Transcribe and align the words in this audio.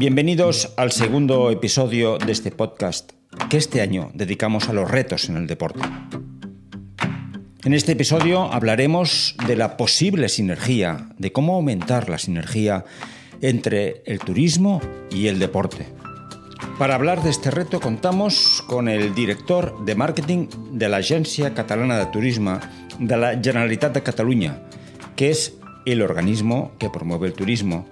Bienvenidos 0.00 0.72
al 0.78 0.92
segundo 0.92 1.50
episodio 1.50 2.16
de 2.16 2.32
este 2.32 2.50
podcast 2.50 3.12
que 3.50 3.58
este 3.58 3.82
año 3.82 4.10
dedicamos 4.14 4.70
a 4.70 4.72
los 4.72 4.90
retos 4.90 5.28
en 5.28 5.36
el 5.36 5.46
deporte. 5.46 5.80
En 7.64 7.74
este 7.74 7.92
episodio 7.92 8.50
hablaremos 8.50 9.36
de 9.46 9.56
la 9.56 9.76
posible 9.76 10.30
sinergia, 10.30 11.10
de 11.18 11.32
cómo 11.32 11.56
aumentar 11.56 12.08
la 12.08 12.16
sinergia 12.16 12.86
entre 13.42 14.02
el 14.06 14.20
turismo 14.20 14.80
y 15.10 15.26
el 15.26 15.38
deporte. 15.38 15.86
Para 16.78 16.94
hablar 16.94 17.22
de 17.22 17.28
este 17.28 17.50
reto 17.50 17.78
contamos 17.78 18.64
con 18.68 18.88
el 18.88 19.14
director 19.14 19.84
de 19.84 19.96
marketing 19.96 20.46
de 20.72 20.88
la 20.88 20.96
Agencia 20.96 21.52
Catalana 21.52 21.98
de 21.98 22.06
Turismo 22.06 22.58
de 22.98 23.18
la 23.18 23.32
Generalitat 23.32 23.92
de 23.92 24.02
Cataluña, 24.02 24.62
que 25.14 25.28
es 25.28 25.58
el 25.84 26.00
organismo 26.00 26.72
que 26.78 26.88
promueve 26.88 27.26
el 27.26 27.34
turismo, 27.34 27.86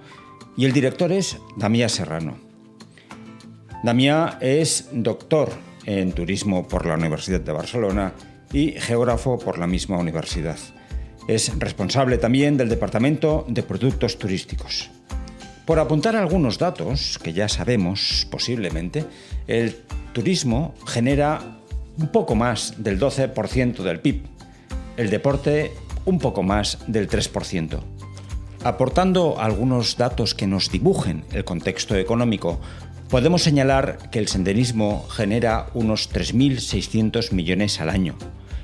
y 0.59 0.65
el 0.65 0.73
director 0.73 1.09
es 1.13 1.37
Damià 1.55 1.87
Serrano. 1.87 2.33
Damià 3.81 4.39
es 4.43 4.89
doctor 4.91 5.53
en 5.85 6.11
turismo 6.11 6.67
por 6.67 6.85
la 6.85 6.95
Universidad 6.95 7.39
de 7.39 7.53
Barcelona 7.53 8.11
y 8.51 8.73
geógrafo 8.73 9.39
por 9.39 9.57
la 9.57 9.67
misma 9.67 9.97
universidad. 9.97 10.57
Es 11.29 11.57
responsable 11.57 12.17
también 12.17 12.57
del 12.57 12.67
Departamento 12.67 13.45
de 13.47 13.63
Productos 13.63 14.19
Turísticos. 14.19 14.89
Por 15.63 15.79
apuntar 15.79 16.17
algunos 16.17 16.57
datos 16.57 17.17
que 17.23 17.31
ya 17.31 17.47
sabemos 17.47 18.27
posiblemente, 18.29 19.05
el 19.47 19.77
turismo 20.11 20.75
genera 20.85 21.39
un 21.97 22.09
poco 22.09 22.35
más 22.35 22.73
del 22.75 22.99
12% 22.99 23.77
del 23.77 24.01
PIB, 24.01 24.23
el 24.97 25.09
deporte 25.09 25.71
un 26.03 26.19
poco 26.19 26.43
más 26.43 26.79
del 26.85 27.07
3%. 27.07 27.98
Aportando 28.63 29.39
algunos 29.39 29.95
datos 29.95 30.35
que 30.35 30.45
nos 30.45 30.69
dibujen 30.69 31.23
el 31.31 31.45
contexto 31.45 31.95
económico, 31.95 32.59
podemos 33.09 33.41
señalar 33.41 34.09
que 34.11 34.19
el 34.19 34.27
senderismo 34.27 35.07
genera 35.09 35.67
unos 35.73 36.11
3.600 36.11 37.31
millones 37.31 37.79
al 37.79 37.89
año. 37.89 38.15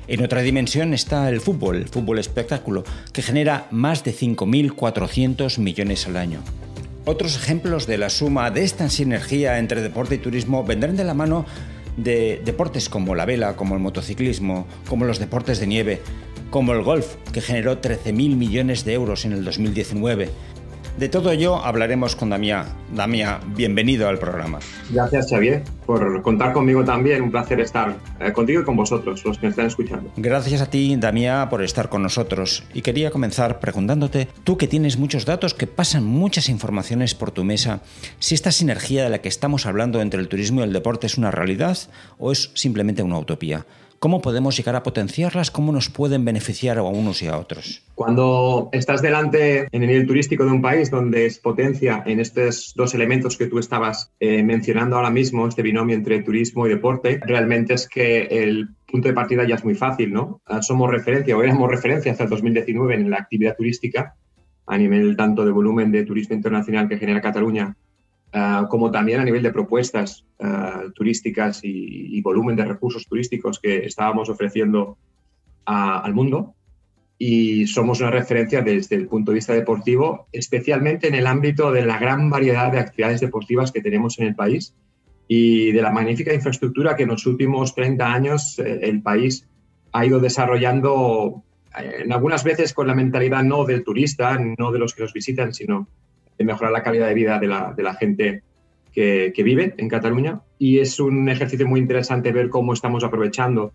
En 0.08 0.22
otra 0.22 0.42
dimensión 0.42 0.94
está 0.94 1.30
el 1.30 1.40
fútbol, 1.40 1.78
el 1.78 1.88
fútbol 1.88 2.20
espectáculo, 2.20 2.84
que 3.14 3.22
genera 3.22 3.68
más 3.72 4.04
de 4.04 4.14
5.400 4.14 5.60
millones 5.60 6.06
al 6.08 6.18
año. 6.18 6.42
Otros 7.06 7.38
ejemplos 7.38 7.88
de 7.88 7.98
la 7.98 8.10
suma 8.10 8.52
de 8.52 8.64
esta 8.64 8.90
sinergia 8.90 9.60
entre 9.60 9.82
deporte 9.82 10.16
y 10.16 10.18
turismo 10.18 10.66
vendrán 10.66 10.98
de 10.98 11.06
la 11.06 11.14
mano 11.14 11.46
de 11.96 12.42
deportes 12.44 12.90
como 12.90 13.16
la 13.16 13.26
vela, 13.26 13.56
como 13.56 13.76
el 13.76 13.82
motociclismo, 13.82 14.68
como 14.90 15.06
los 15.06 15.20
deportes 15.20 15.60
de 15.60 15.68
nieve, 15.68 16.02
como 16.56 16.72
el 16.72 16.84
golf, 16.84 17.16
que 17.34 17.42
generó 17.42 17.82
13.000 17.82 18.14
millones 18.38 18.86
de 18.86 18.94
euros 18.94 19.26
en 19.26 19.34
el 19.34 19.44
2019. 19.44 20.30
De 20.98 21.10
todo 21.10 21.30
ello 21.30 21.58
hablaremos 21.58 22.16
con 22.16 22.30
Damián. 22.30 22.68
Damián, 22.96 23.42
bienvenido 23.58 24.08
al 24.08 24.20
programa. 24.20 24.60
Gracias, 24.90 25.30
Xavier, 25.30 25.64
por 25.86 26.22
contar 26.22 26.54
conmigo 26.54 26.86
también. 26.86 27.24
Un 27.24 27.32
placer 27.32 27.60
estar 27.60 27.98
eh, 28.22 28.32
contigo 28.32 28.62
y 28.62 28.64
con 28.64 28.78
vosotros, 28.78 29.26
los 29.26 29.38
que 29.38 29.48
me 29.48 29.50
están 29.50 29.66
escuchando. 29.66 30.10
Gracias 30.16 30.62
a 30.62 30.70
ti, 30.70 30.96
Damián, 30.96 31.50
por 31.50 31.62
estar 31.62 31.90
con 31.90 32.02
nosotros. 32.02 32.64
Y 32.74 32.82
quería 32.84 33.12
comenzar 33.12 33.60
preguntándote, 33.60 34.30
tú 34.46 34.56
que 34.58 34.70
tienes 34.70 34.98
muchos 34.98 35.26
datos, 35.26 35.54
que 35.54 35.68
pasan 35.68 36.06
muchas 36.06 36.48
informaciones 36.48 37.16
por 37.16 37.32
tu 37.32 37.44
mesa, 37.44 37.82
si 38.20 38.34
esta 38.34 38.54
sinergia 38.54 39.04
de 39.04 39.10
la 39.10 39.20
que 39.20 39.28
estamos 39.28 39.66
hablando 39.66 40.00
entre 40.00 40.22
el 40.22 40.30
turismo 40.30 40.62
y 40.62 40.64
el 40.64 40.72
deporte 40.72 41.08
es 41.08 41.18
una 41.18 41.32
realidad 41.32 41.78
o 42.18 42.32
es 42.32 42.52
simplemente 42.54 43.04
una 43.04 43.20
utopía. 43.20 43.66
¿Cómo 44.00 44.22
podemos 44.22 44.56
llegar 44.58 44.76
a 44.76 44.84
potenciarlas? 44.84 45.52
¿Cómo 45.52 45.72
nos 45.72 45.90
pueden 45.90 46.26
beneficiar 46.26 46.78
a 46.78 46.84
unos 46.84 47.22
y 47.22 47.28
a 47.28 47.38
otros? 47.38 47.84
Cuando 47.96 48.70
estás 48.72 49.02
delante 49.02 49.68
en 49.72 49.82
el 49.82 49.88
nivel 49.88 50.08
turístico 50.08 50.46
de 50.46 50.52
un 50.52 50.62
país 50.62 50.92
donde 50.92 51.26
es 51.26 51.40
potencia 51.40 52.04
en 52.06 52.20
estos 52.20 52.74
dos 52.76 52.94
elementos 52.94 53.38
que 53.38 53.48
tú 53.48 53.60
estabas 53.60 54.12
eh, 54.20 54.44
mencionando 54.44 54.96
ahora 54.98 55.10
mismo, 55.10 55.48
este 55.48 55.62
binomio 55.62 55.96
entre 55.96 56.22
turismo 56.22 56.68
y 56.68 56.70
deporte, 56.70 57.20
realmente 57.26 57.74
es 57.74 57.88
que 57.88 58.24
el 58.24 58.70
punto 58.86 59.08
de 59.08 59.14
partida 59.14 59.48
ya 59.48 59.56
es 59.56 59.64
muy 59.64 59.76
fácil, 59.76 60.14
¿no? 60.14 60.42
Ah, 60.46 60.62
somos 60.62 60.92
referencia 60.92 61.36
o 61.36 61.44
éramos 61.44 61.70
referencia 61.70 62.12
hasta 62.12 62.26
el 62.26 62.30
2019 62.30 62.96
en 62.96 63.10
la 63.10 63.18
actividad 63.18 63.56
turística 63.56 64.16
a 64.68 64.78
nivel 64.78 65.16
tanto 65.16 65.46
de 65.46 65.52
volumen 65.52 65.92
de 65.92 66.06
turismo 66.06 66.36
internacional 66.36 66.90
que 66.90 66.98
genera 66.98 67.22
Cataluña 67.22 67.76
Ah, 68.38 68.68
como 68.70 68.92
también 68.92 69.22
a 69.22 69.24
nivel 69.24 69.42
de 69.42 69.54
propuestas 69.54 70.26
ah, 70.42 70.84
turísticas 70.94 71.62
y, 71.64 72.20
volumen 72.20 72.58
de 72.58 72.66
recursos 72.66 73.08
turísticos 73.08 73.62
que 73.62 73.86
estábamos 73.86 74.28
ofreciendo 74.28 74.98
al 75.64 76.14
mundo. 76.14 76.54
Y 77.18 77.66
somos 77.68 78.02
una 78.02 78.12
referencia 78.12 78.62
desde 78.62 78.98
el 78.98 79.08
punto 79.08 79.32
de 79.32 79.36
vista 79.36 79.54
deportivo, 79.54 80.28
especialmente 80.34 81.08
en 81.08 81.16
el 81.16 81.28
ámbito 81.28 81.72
de 81.72 81.86
la 81.86 81.98
gran 81.98 82.30
variedad 82.30 82.74
de 82.74 82.80
actividades 82.80 83.22
deportivas 83.22 83.72
que 83.72 83.82
tenemos 83.82 84.20
en 84.20 84.28
el 84.28 84.36
país 84.36 84.76
y 85.30 85.72
de 85.72 85.82
la 85.82 85.92
magnífica 85.92 86.34
infraestructura 86.34 86.98
que 86.98 87.04
en 87.04 87.10
los 87.10 87.26
últimos 87.26 87.74
30 87.74 88.06
años 88.06 88.60
eh, 88.60 88.82
el 88.82 89.02
país 89.02 89.48
ha 89.94 90.06
ido 90.06 90.20
desarrollando, 90.20 91.42
eh, 91.80 92.04
en 92.04 92.12
algunas 92.12 92.44
veces 92.44 92.74
con 92.74 92.88
la 92.88 92.96
mentalidad 92.96 93.44
no 93.44 93.64
del 93.64 93.86
turista, 93.86 94.38
no 94.38 94.74
de 94.74 94.80
los 94.80 94.94
que 94.94 95.04
nos 95.04 95.14
visitan, 95.14 95.54
sino 95.54 95.88
de 96.38 96.46
mejorar 96.46 96.72
la 96.72 96.84
calidad 96.84 97.08
de 97.08 97.14
vida 97.14 97.40
de 97.40 97.48
la, 97.48 97.74
de 97.76 97.84
la 97.84 97.94
gente 97.94 98.44
que, 98.94 99.34
que, 99.36 99.44
vive 99.44 99.74
en 99.78 99.90
Cataluña. 99.90 100.42
Y 100.58 100.80
es 100.80 101.00
un 101.00 101.30
ejercicio 101.30 101.68
muy 101.68 101.80
interesante 101.80 102.32
ver 102.32 102.50
cómo 102.50 102.74
estamos 102.74 103.04
aprovechando 103.04 103.74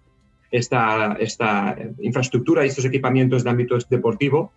esta, 0.50 1.16
esta 1.20 1.76
infraestructura 2.00 2.64
y 2.64 2.68
estos 2.68 2.84
equipamientos 2.84 3.44
de 3.44 3.50
ámbito 3.50 3.78
deportivo 3.88 4.52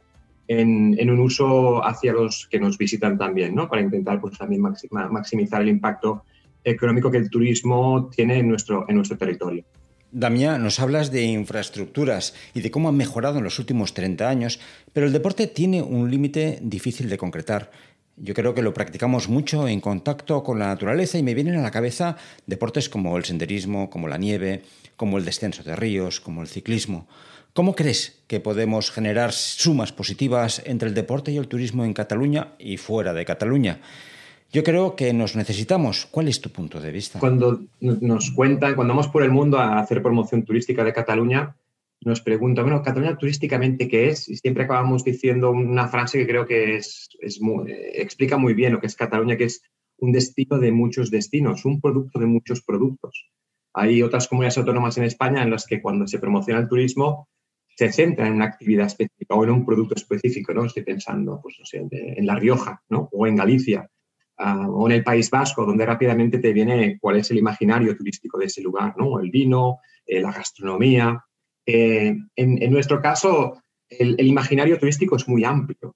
en, 0.47 0.96
en, 1.00 1.09
un 1.09 1.19
uso 1.19 1.86
hacia 1.86 2.14
los 2.14 2.47
que 2.50 2.59
nos 2.59 2.78
visitan 2.78 3.18
también, 3.18 3.56
¿no? 3.56 3.69
para 3.69 3.81
intentar 3.81 4.20
pues, 4.20 4.38
también 4.38 4.62
maximizar 4.62 5.62
el 5.62 5.70
impacto 5.70 6.24
económico 6.64 7.12
que 7.12 7.18
el 7.18 7.30
turismo 7.30 8.09
tiene 8.14 8.40
en 8.40 8.50
nuestro, 8.50 8.85
en 8.88 8.96
nuestro 8.96 9.18
territorio. 9.18 9.64
Damián, 10.12 10.62
nos 10.62 10.80
hablas 10.80 11.12
de 11.12 11.24
infraestructuras 11.24 12.35
y 12.53 12.62
de 12.62 12.70
cómo 12.70 12.90
han 12.90 12.96
mejorado 12.96 13.40
en 13.40 13.44
los 13.44 13.58
últimos 13.58 13.96
30 13.96 14.30
años, 14.30 14.59
pero 14.94 15.08
el 15.08 15.14
deporte 15.14 15.47
tiene 15.47 15.81
un 15.81 16.12
límite 16.12 16.59
difícil 16.62 17.09
de 17.09 17.18
concretar. 17.18 17.72
Yo 18.16 18.34
creo 18.34 18.53
que 18.53 18.62
lo 18.62 18.74
practicamos 18.74 19.28
mucho 19.28 19.68
en 19.68 19.81
contacto 19.81 20.44
con 20.44 20.59
la 20.59 20.68
naturaleza 20.68 21.18
y 21.18 21.24
me 21.24 21.34
vienen 21.34 21.56
a 21.56 21.63
la 21.63 21.72
cabeza 21.72 22.16
deportes 22.46 22.88
como 22.88 23.18
el 23.18 23.25
senderismo, 23.25 23.90
como 23.90 24.07
la 24.07 24.18
nieve, 24.18 24.62
como 24.96 25.18
el 25.18 25.25
descenso 25.25 25.63
de 25.63 25.75
ríos, 25.75 26.19
como 26.19 26.41
el 26.41 26.47
ciclismo. 26.47 27.07
¿Cómo 27.53 27.75
crees 27.75 28.23
que 28.28 28.40
podemos 28.40 28.91
generar 28.91 29.31
sumas 29.31 29.91
positivas 29.91 30.62
entre 30.66 30.90
el 30.90 30.96
deporte 30.96 31.31
y 31.31 31.38
el 31.38 31.47
turismo 31.47 31.85
en 31.85 31.94
Cataluña 31.94 32.53
y 32.59 32.78
fuera 32.78 33.13
de 33.13 33.25
Cataluña? 33.25 33.79
Yo 34.52 34.63
creo 34.63 34.96
que 34.96 35.12
nos 35.13 35.35
necesitamos. 35.35 36.06
¿Cuál 36.06 36.28
es 36.28 36.40
tu 36.40 36.52
punto 36.52 36.79
de 36.79 36.91
vista? 36.91 37.19
Cuando 37.19 37.63
nos 37.79 38.31
cuentan, 38.31 38.75
cuando 38.75 38.94
vamos 38.94 39.07
por 39.07 39.23
el 39.23 39.31
mundo 39.31 39.57
a 39.57 39.79
hacer 39.79 40.03
promoción 40.03 40.44
turística 40.44 40.84
de 40.84 40.94
Cataluña, 40.94 41.56
nos 42.06 42.22
pregunta, 42.22 42.62
bueno, 42.62 42.81
Cataluña 42.81 43.18
turísticamente, 43.18 43.88
¿qué 43.88 44.09
es? 44.09 44.28
Y 44.30 44.38
siempre 44.38 44.64
acabamos 44.64 45.03
diciendo 45.03 45.52
una 45.52 45.88
frase 45.88 46.19
que 46.19 46.28
creo 46.28 46.46
que 46.46 46.78
es, 46.78 47.09
explica 47.19 48.38
muy 48.38 48.53
bien 48.53 48.74
lo 48.74 48.80
que 48.80 48.88
es 48.88 48.96
Cataluña, 48.96 49.38
que 49.38 49.46
es 49.46 49.62
un 49.97 50.12
destino 50.12 50.59
de 50.59 50.72
muchos 50.72 51.12
destinos, 51.12 51.66
un 51.66 51.80
producto 51.80 52.19
de 52.19 52.25
muchos 52.25 52.62
productos. 52.62 53.30
Hay 53.74 54.02
otras 54.02 54.28
comunidades 54.28 54.58
autónomas 54.58 54.97
en 54.97 55.06
España 55.06 55.41
en 55.41 55.50
las 55.50 55.66
que 55.66 55.81
cuando 55.81 56.06
se 56.08 56.19
promociona 56.19 56.59
el 56.59 56.68
turismo 56.68 57.30
se 57.75 57.91
centra 57.91 58.28
en 58.28 58.34
una 58.34 58.46
actividad 58.46 58.85
específica 58.85 59.34
o 59.34 59.44
en 59.44 59.50
un 59.50 59.66
producto 59.66 59.96
específico, 59.96 60.53
¿no? 60.53 60.66
Estoy 60.66 60.84
pensando, 60.84 61.40
pues 61.41 61.56
no 61.59 61.66
sé, 61.66 61.88
en 61.90 62.25
La 62.25 62.35
Rioja, 62.35 62.84
¿no? 62.90 63.09
O 63.12 63.25
en 63.25 63.35
Galicia, 63.35 63.90
uh, 64.38 64.70
o 64.70 64.88
en 64.88 64.91
el 64.91 65.03
País 65.03 65.30
Vasco, 65.31 65.66
donde 65.66 65.85
rápidamente 65.85 66.38
te 66.38 66.53
viene 66.53 67.00
cuál 67.00 67.18
es 67.18 67.31
el 67.31 67.40
imaginario 67.40 67.96
turístico 67.97 68.38
de 68.38 68.46
ese 68.46 68.62
lugar, 68.62 68.94
¿no? 68.97 69.20
El 69.20 69.31
vino, 69.31 69.80
eh, 70.06 70.22
la 70.22 70.31
gastronomía, 70.31 71.24
eh, 71.66 72.16
en, 72.35 72.72
nuestro 72.72 73.01
caso, 73.01 73.62
el, 73.90 74.19
imaginario 74.25 74.78
turístico 74.78 75.16
es 75.16 75.28
muy 75.28 75.44
amplio. 75.44 75.96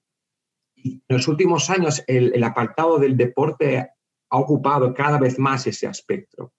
Y 0.74 1.02
en 1.08 1.16
los 1.16 1.28
últimos 1.28 1.70
años, 1.70 2.02
el, 2.06 2.42
apartado 2.44 2.98
del 2.98 3.16
deporte 3.16 3.78
ha 3.78 4.38
ocupado 4.38 4.94
cada 4.94 5.18
vez 5.18 5.38
más 5.38 5.66
ese 5.66 5.86
aspecto. 5.86 6.52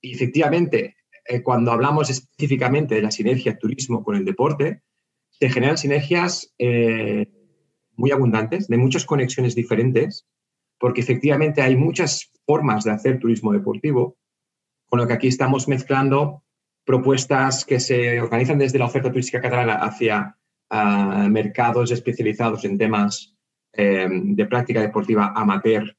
y 0.00 0.14
efectivamente, 0.14 0.96
eh, 1.26 1.42
cuando 1.42 1.72
hablamos 1.72 2.10
específicamente 2.10 2.94
de 2.94 3.02
la 3.02 3.10
sinergia 3.10 3.58
turismo 3.58 4.02
con 4.02 4.16
el 4.16 4.24
deporte, 4.24 4.82
se 5.30 5.48
generan 5.50 5.78
sinergias 5.78 6.52
eh, 6.58 7.26
muy 7.96 8.10
abundantes, 8.10 8.68
de 8.68 8.78
muchas 8.78 9.04
conexiones 9.04 9.54
diferentes, 9.54 10.26
porque 10.78 11.02
efectivamente 11.02 11.62
hay 11.62 11.76
muchas 11.76 12.30
formas 12.46 12.84
de 12.84 12.92
hacer 12.92 13.18
turismo 13.18 13.52
deportivo, 13.52 14.16
con 14.86 14.98
lo 14.98 15.06
que 15.06 15.12
aquí 15.12 15.28
estamos 15.28 15.68
mezclando 15.68 16.42
propuestas 16.90 17.64
que 17.64 17.78
se 17.78 18.20
organizan 18.20 18.58
desde 18.58 18.80
la 18.80 18.86
oferta 18.86 19.10
turística 19.10 19.40
catalana 19.40 19.74
hacia 19.74 20.36
ah, 20.70 21.28
mercados 21.30 21.92
especializados 21.92 22.64
en 22.64 22.76
temas 22.76 23.36
em, 23.72 24.34
de 24.34 24.44
práctica 24.46 24.80
deportiva 24.80 25.32
amateur 25.36 25.96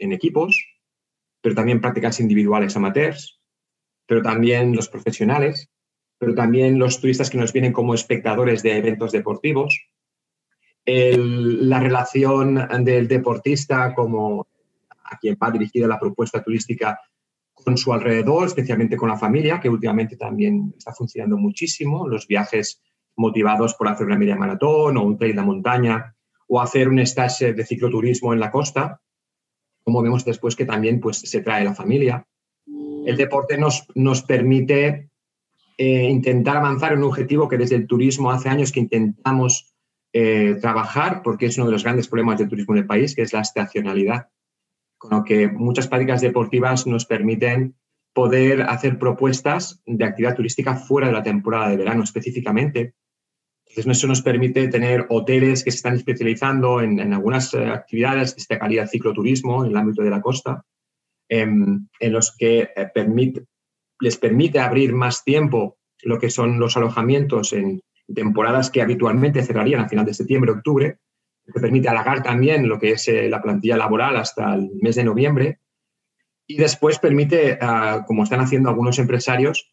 en 0.00 0.12
equipos, 0.12 0.60
pero 1.40 1.54
también 1.54 1.80
prácticas 1.80 2.18
individuales 2.18 2.76
amateurs, 2.76 3.40
pero 4.04 4.20
también 4.20 4.74
los 4.74 4.88
profesionales, 4.88 5.70
pero 6.18 6.34
también 6.34 6.76
los 6.76 7.00
turistas 7.00 7.30
que 7.30 7.38
nos 7.38 7.52
vienen 7.52 7.72
como 7.72 7.94
espectadores 7.94 8.64
de 8.64 8.76
eventos 8.78 9.12
deportivos, 9.12 9.86
la 10.84 11.78
relación 11.78 12.66
del 12.84 13.06
deportista 13.06 13.94
como 13.94 14.48
a 15.04 15.18
quien 15.18 15.38
va 15.40 15.52
dirigida 15.52 15.86
la 15.86 16.00
propuesta 16.00 16.42
turística 16.42 16.98
con 17.62 17.76
su 17.76 17.92
alrededor, 17.92 18.46
especialmente 18.46 18.96
con 18.96 19.08
la 19.08 19.16
familia, 19.16 19.60
que 19.60 19.68
últimamente 19.68 20.16
también 20.16 20.74
está 20.76 20.92
funcionando 20.92 21.36
muchísimo, 21.36 22.08
los 22.08 22.26
viajes 22.26 22.82
motivados 23.16 23.74
por 23.74 23.88
hacer 23.88 24.06
una 24.06 24.18
media 24.18 24.36
maratón 24.36 24.96
o 24.96 25.02
un 25.02 25.16
trail 25.16 25.36
de 25.36 25.42
montaña 25.42 26.14
o 26.48 26.60
hacer 26.60 26.88
un 26.88 26.98
stage 27.00 27.54
de 27.54 27.64
cicloturismo 27.64 28.32
en 28.32 28.40
la 28.40 28.50
costa, 28.50 29.00
como 29.84 30.02
vemos 30.02 30.24
después 30.24 30.54
que 30.56 30.64
también 30.64 31.00
pues, 31.00 31.18
se 31.18 31.40
trae 31.40 31.64
la 31.64 31.74
familia. 31.74 32.26
El 33.06 33.16
deporte 33.16 33.58
nos, 33.58 33.86
nos 33.94 34.22
permite 34.22 35.10
eh, 35.78 36.08
intentar 36.10 36.58
avanzar 36.58 36.92
en 36.92 36.98
un 36.98 37.04
objetivo 37.04 37.48
que 37.48 37.58
desde 37.58 37.76
el 37.76 37.86
turismo 37.86 38.30
hace 38.30 38.48
años 38.48 38.70
que 38.70 38.80
intentamos 38.80 39.74
eh, 40.12 40.58
trabajar, 40.60 41.22
porque 41.22 41.46
es 41.46 41.56
uno 41.56 41.66
de 41.66 41.72
los 41.72 41.84
grandes 41.84 42.06
problemas 42.06 42.38
del 42.38 42.48
turismo 42.48 42.74
en 42.74 42.82
el 42.82 42.86
país, 42.86 43.14
que 43.14 43.22
es 43.22 43.32
la 43.32 43.40
estacionalidad. 43.40 44.28
Con 45.02 45.18
lo 45.18 45.24
que 45.24 45.48
muchas 45.48 45.88
prácticas 45.88 46.20
deportivas 46.20 46.86
nos 46.86 47.06
permiten 47.06 47.74
poder 48.14 48.62
hacer 48.62 49.00
propuestas 49.00 49.82
de 49.84 50.04
actividad 50.04 50.36
turística 50.36 50.76
fuera 50.76 51.08
de 51.08 51.12
la 51.12 51.24
temporada 51.24 51.68
de 51.68 51.76
verano 51.76 52.04
específicamente. 52.04 52.94
Entonces, 53.66 53.98
eso 53.98 54.06
nos 54.06 54.22
permite 54.22 54.68
tener 54.68 55.06
hoteles 55.08 55.64
que 55.64 55.72
se 55.72 55.78
están 55.78 55.96
especializando 55.96 56.80
en, 56.80 57.00
algunas 57.12 57.52
eh, 57.52 57.66
actividades 57.66 58.36
de 58.46 58.58
calidad 58.60 58.88
cicloturismo 58.88 59.64
en 59.64 59.72
el 59.72 59.76
ámbito 59.76 60.02
de 60.02 60.10
la 60.10 60.20
costa, 60.20 60.64
em, 61.28 61.88
en 61.98 62.12
los 62.12 62.36
que 62.36 62.68
permite, 62.94 63.46
les 63.98 64.16
permite 64.16 64.60
abrir 64.60 64.92
más 64.92 65.24
tiempo 65.24 65.78
lo 66.04 66.20
que 66.20 66.30
son 66.30 66.60
los 66.60 66.76
alojamientos 66.76 67.52
en 67.54 67.80
temporadas 68.14 68.70
que 68.70 68.82
habitualmente 68.82 69.42
cerrarían 69.42 69.80
a 69.80 69.88
final 69.88 70.06
de 70.06 70.14
septiembre, 70.14 70.52
octubre, 70.52 70.98
que 71.52 71.60
permite 71.60 71.88
alargar 71.88 72.22
también 72.22 72.68
lo 72.68 72.78
que 72.78 72.92
es 72.92 73.08
eh, 73.08 73.28
la 73.28 73.42
plantilla 73.42 73.76
laboral 73.76 74.16
hasta 74.16 74.54
el 74.54 74.70
mes 74.80 74.96
de 74.96 75.04
noviembre 75.04 75.58
y 76.46 76.56
después 76.56 76.98
permite, 76.98 77.58
ah, 77.60 78.04
como 78.06 78.24
están 78.24 78.40
haciendo 78.40 78.68
algunos 78.68 78.98
empresarios, 78.98 79.72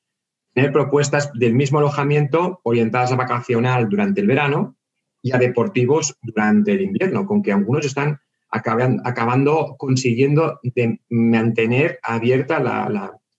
tener 0.54 0.72
propuestas 0.72 1.32
del 1.34 1.54
mismo 1.54 1.80
alojamiento 1.80 2.62
orientadas 2.64 3.12
a 3.12 3.16
vacacional 3.16 3.90
durante 3.90 4.22
el 4.22 4.28
verano 4.28 4.76
y 5.22 5.34
a 5.34 5.38
deportivos 5.38 6.18
durante 6.22 6.74
el 6.74 6.82
invierno, 6.82 7.26
con 7.26 7.42
que 7.42 7.52
algunos 7.52 7.86
están 7.86 8.20
acabando 8.52 9.76
consiguiendo 9.78 10.60
de 10.64 11.00
mantener 11.10 12.00
abierta 12.02 12.60
la, 12.60 12.90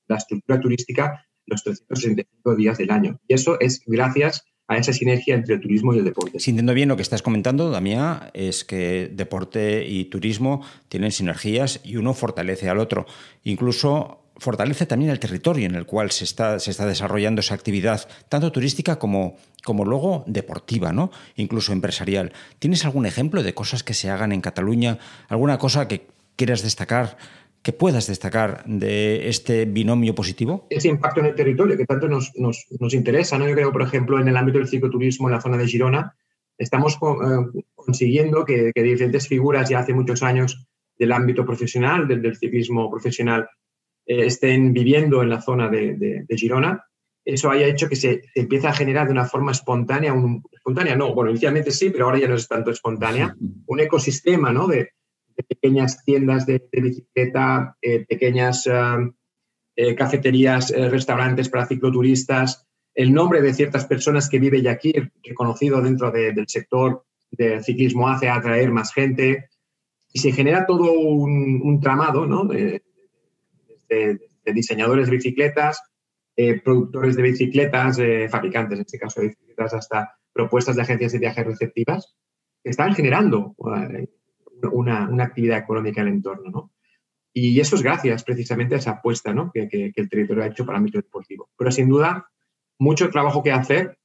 la 0.07 0.17
estructura 0.17 0.61
turística 0.61 1.27
los 1.47 1.65
365 1.65 2.55
días 2.55 2.79
del 2.79 2.91
año. 2.91 3.19
Y 3.27 3.35
eso 3.35 3.59
es 3.59 3.83
gracias 3.87 4.45
a 4.71 4.77
esa 4.77 4.93
sinergia 4.93 5.35
entre 5.35 5.57
el 5.57 5.61
turismo 5.61 5.93
y 5.93 5.99
el 5.99 6.05
deporte. 6.05 6.39
Si 6.39 6.51
entiendo 6.51 6.73
bien 6.75 6.89
lo 6.89 6.95
que 6.95 7.03
estás 7.03 7.23
comentando, 7.23 7.71
Damián, 7.71 8.31
es 8.35 8.65
que 8.65 9.11
deporte 9.13 9.85
y 9.85 10.05
turismo 10.05 10.65
tienen 10.89 11.11
sinergias 11.11 11.81
y 11.83 11.97
uno 11.97 12.15
fortalece 12.15 12.69
al 12.69 12.79
otro. 12.79 13.05
Incluso 13.43 14.21
fortalece 14.37 14.87
también 14.87 15.11
el 15.11 15.19
territorio 15.19 15.67
en 15.67 15.75
el 15.75 15.87
cual 15.87 16.13
se 16.13 16.23
está, 16.23 16.61
se 16.61 16.71
está 16.71 16.87
desarrollando 16.87 17.41
esa 17.41 17.55
actividad, 17.55 18.09
tanto 18.29 18.53
turística 18.53 19.01
como, 19.01 19.37
como 19.65 19.85
luego 19.85 20.23
deportiva, 20.29 20.93
¿no? 20.93 21.11
incluso 21.35 21.73
empresarial. 21.73 22.33
¿Tienes 22.61 22.85
algún 22.85 23.07
ejemplo 23.07 23.43
de 23.43 23.53
cosas 23.55 23.83
que 23.83 23.93
se 23.93 24.09
hagan 24.09 24.31
en 24.31 24.41
Cataluña? 24.41 24.99
¿Alguna 25.29 25.59
cosa 25.59 25.89
que 25.89 26.07
quieras 26.37 26.63
destacar 26.63 27.19
que 27.63 27.73
puedas 27.73 28.07
destacar 28.07 28.65
de 28.65 29.29
este 29.29 29.67
binomio 29.67 30.15
positivo? 30.15 30.67
Ese 30.71 30.89
impacto 30.89 31.21
en 31.21 31.27
el 31.27 31.35
territorio 31.35 31.77
que 31.77 31.85
tanto 31.85 32.09
nos, 32.09 32.33
nos, 32.37 32.67
nos 32.79 32.95
interesa. 32.95 33.39
¿no? 33.39 33.47
Yo 33.47 33.55
creo, 33.55 33.73
por 33.73 33.83
ejemplo, 33.83 34.19
en 34.19 34.29
el 34.29 34.37
ámbito 34.37 34.59
del 34.59 34.69
cicloturismo 34.69 35.29
en 35.29 35.35
la 35.35 35.41
zona 35.41 35.59
de 35.59 35.67
Girona, 35.67 36.15
estamos 36.57 36.95
eh, 36.95 37.63
consiguiendo 37.75 38.45
que, 38.45 38.73
diferentes 38.75 39.29
figuras 39.29 39.69
ya 39.69 39.81
hace 39.81 39.93
muchos 39.93 40.23
años 40.23 40.67
del 40.99 41.13
ámbito 41.13 41.45
profesional, 41.45 42.09
del, 42.09 42.23
del 42.23 42.37
ciclismo 42.37 42.91
profesional, 42.91 43.49
eh, 44.07 44.27
estén 44.27 44.73
viviendo 44.73 45.23
en 45.23 45.31
la 45.31 45.41
zona 45.41 45.69
de, 45.69 45.97
de, 45.97 46.37
Girona. 46.37 46.85
Eso 47.25 47.51
haya 47.51 47.67
hecho 47.67 47.89
que 47.89 47.97
se, 47.97 48.23
empiece 48.35 48.69
a 48.69 48.73
generar 48.73 49.07
de 49.07 49.13
una 49.13 49.27
forma 49.27 49.53
espontánea, 49.53 50.15
un, 50.15 50.43
espontánea 50.53 50.97
no, 50.97 51.15
bueno, 51.15 51.31
inicialmente 51.31 51.71
sí, 51.71 51.91
pero 51.91 52.07
ahora 52.07 52.19
ya 52.19 52.29
no 52.29 52.35
es 52.35 52.49
tanto 52.49 52.71
espontánea, 52.71 53.37
un 53.67 53.81
ecosistema 53.81 54.53
¿no? 54.53 54.67
de, 54.67 54.91
pequeñas 55.43 56.05
tiendas 56.05 56.47
de, 56.47 56.63
bicicleta, 56.73 57.77
eh, 57.81 58.05
pequeñas 58.07 58.67
eh, 58.67 58.73
eh, 59.77 59.95
cafeterías, 59.95 60.71
restaurantes 60.71 61.49
para 61.49 61.67
cicloturistas, 61.67 62.67
el 62.95 63.13
nombre 63.13 63.41
de 63.41 63.55
ciertas 63.55 63.87
personas 63.87 64.29
que 64.29 64.39
vive 64.39 64.69
aquí, 64.69 64.93
reconocido 65.23 65.81
dentro 65.81 66.11
del 66.11 66.49
sector 66.49 67.05
del 67.31 67.63
ciclismo, 67.63 68.09
hace 68.09 68.29
atraer 68.29 68.71
más 68.73 68.93
gente 68.93 69.49
y 70.13 70.19
se 70.19 70.33
genera 70.33 70.67
todo 70.67 70.93
un, 70.93 71.81
tramado 71.81 72.27
¿no? 72.27 72.45
de, 72.45 72.83
diseñadores 74.45 75.07
de 75.07 75.17
bicicletas, 75.17 75.81
productores 76.65 77.15
de 77.15 77.23
bicicletas, 77.23 77.99
fabricantes 78.29 78.79
en 78.79 78.85
este 78.85 78.99
caso 78.99 79.21
de 79.21 79.29
bicicletas, 79.29 79.75
hasta 79.75 80.19
propuestas 80.33 80.75
de 80.75 80.83
agencias 80.83 81.13
de 81.13 81.19
viajes 81.21 81.47
receptivas, 81.47 82.17
que 82.63 82.71
están 82.71 82.95
generando 82.95 83.55
una, 84.73 85.09
actividad 85.23 85.59
económica 85.59 86.01
en 86.01 86.09
el 86.09 86.15
entorno. 86.15 86.51
¿no? 86.51 86.73
Y 87.33 87.59
eso 87.61 87.77
es 87.77 87.83
gracias 87.83 88.25
precisamente 88.25 88.75
a 88.75 88.79
esa 88.79 88.93
apuesta 88.93 89.33
¿no? 89.33 89.51
que, 89.53 89.93
el 89.95 90.09
territorio 90.09 90.43
ha 90.43 90.49
hecho 90.49 90.65
para 90.65 90.77
el 90.77 90.81
ámbito 90.81 90.99
deportivo. 90.99 91.49
Pero 91.57 91.71
sin 91.71 91.89
duda, 91.89 92.29
mucho 92.79 93.11
trabajo 93.11 93.43
que 93.43 93.53
hacer 93.53 93.99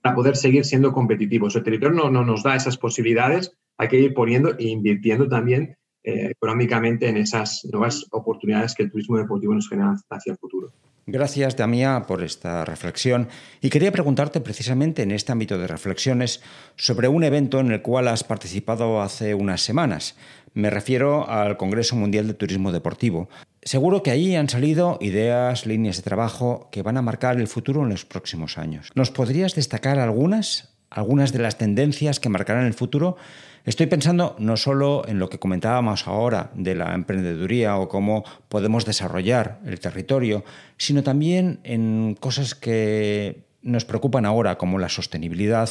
para 0.00 0.14
poder 0.14 0.36
seguir 0.36 0.64
siendo 0.64 0.92
competitivos. 0.92 1.56
El 1.56 1.64
territorio 1.64 1.96
no, 1.96 2.10
no 2.10 2.24
nos 2.24 2.42
da 2.42 2.54
esas 2.54 2.78
posibilidades, 2.78 3.52
hay 3.76 3.88
que 3.88 3.98
ir 3.98 4.14
poniendo 4.14 4.56
e 4.56 4.64
invirtiendo 4.64 5.28
también 5.28 5.76
eh, 6.02 6.30
económicamente 6.30 7.08
en 7.08 7.16
esas 7.16 7.64
nuevas 7.64 8.06
oportunidades 8.12 8.76
que 8.76 8.84
el 8.84 8.90
turismo 8.92 9.16
deportivo 9.16 9.54
nos 9.54 9.68
genera 9.68 9.96
hacia 10.10 10.30
el 10.30 10.38
futuro. 10.38 10.72
Gracias, 11.08 11.56
Damia, 11.56 12.02
por 12.08 12.24
esta 12.24 12.64
reflexión. 12.64 13.28
Y 13.60 13.70
quería 13.70 13.92
preguntarte 13.92 14.40
precisamente 14.40 15.02
en 15.02 15.12
este 15.12 15.30
ámbito 15.30 15.56
de 15.56 15.68
reflexiones 15.68 16.42
sobre 16.74 17.06
un 17.06 17.22
evento 17.22 17.60
en 17.60 17.70
el 17.70 17.80
cual 17.80 18.08
has 18.08 18.24
participado 18.24 19.00
hace 19.00 19.32
unas 19.34 19.60
semanas. 19.60 20.16
Me 20.52 20.68
refiero 20.68 21.28
al 21.30 21.56
Congreso 21.56 21.94
Mundial 21.94 22.26
de 22.26 22.34
Turismo 22.34 22.72
Deportivo. 22.72 23.28
Seguro 23.62 24.02
que 24.02 24.10
ahí 24.10 24.34
han 24.34 24.48
salido 24.48 24.98
ideas, 25.00 25.64
líneas 25.64 25.96
de 25.96 26.02
trabajo 26.02 26.68
que 26.72 26.82
van 26.82 26.96
a 26.96 27.02
marcar 27.02 27.38
el 27.38 27.46
futuro 27.46 27.84
en 27.84 27.90
los 27.90 28.04
próximos 28.04 28.58
años. 28.58 28.90
¿Nos 28.96 29.12
podrías 29.12 29.54
destacar 29.54 30.00
algunas? 30.00 30.75
Algunas 30.90 31.32
de 31.32 31.40
las 31.40 31.58
tendencias 31.58 32.20
que 32.20 32.28
marcarán 32.28 32.66
el 32.66 32.74
futuro, 32.74 33.16
estoy 33.64 33.86
pensando 33.86 34.36
no 34.38 34.56
solo 34.56 35.04
en 35.06 35.18
lo 35.18 35.28
que 35.28 35.38
comentábamos 35.38 36.06
ahora 36.06 36.50
de 36.54 36.74
la 36.74 36.94
emprendeduría 36.94 37.76
o 37.76 37.88
cómo 37.88 38.24
podemos 38.48 38.84
desarrollar 38.84 39.60
el 39.66 39.80
territorio, 39.80 40.44
sino 40.76 41.02
también 41.02 41.60
en 41.64 42.16
cosas 42.18 42.54
que 42.54 43.46
nos 43.62 43.84
preocupan 43.84 44.24
ahora, 44.24 44.56
como 44.56 44.78
la 44.78 44.88
sostenibilidad 44.88 45.68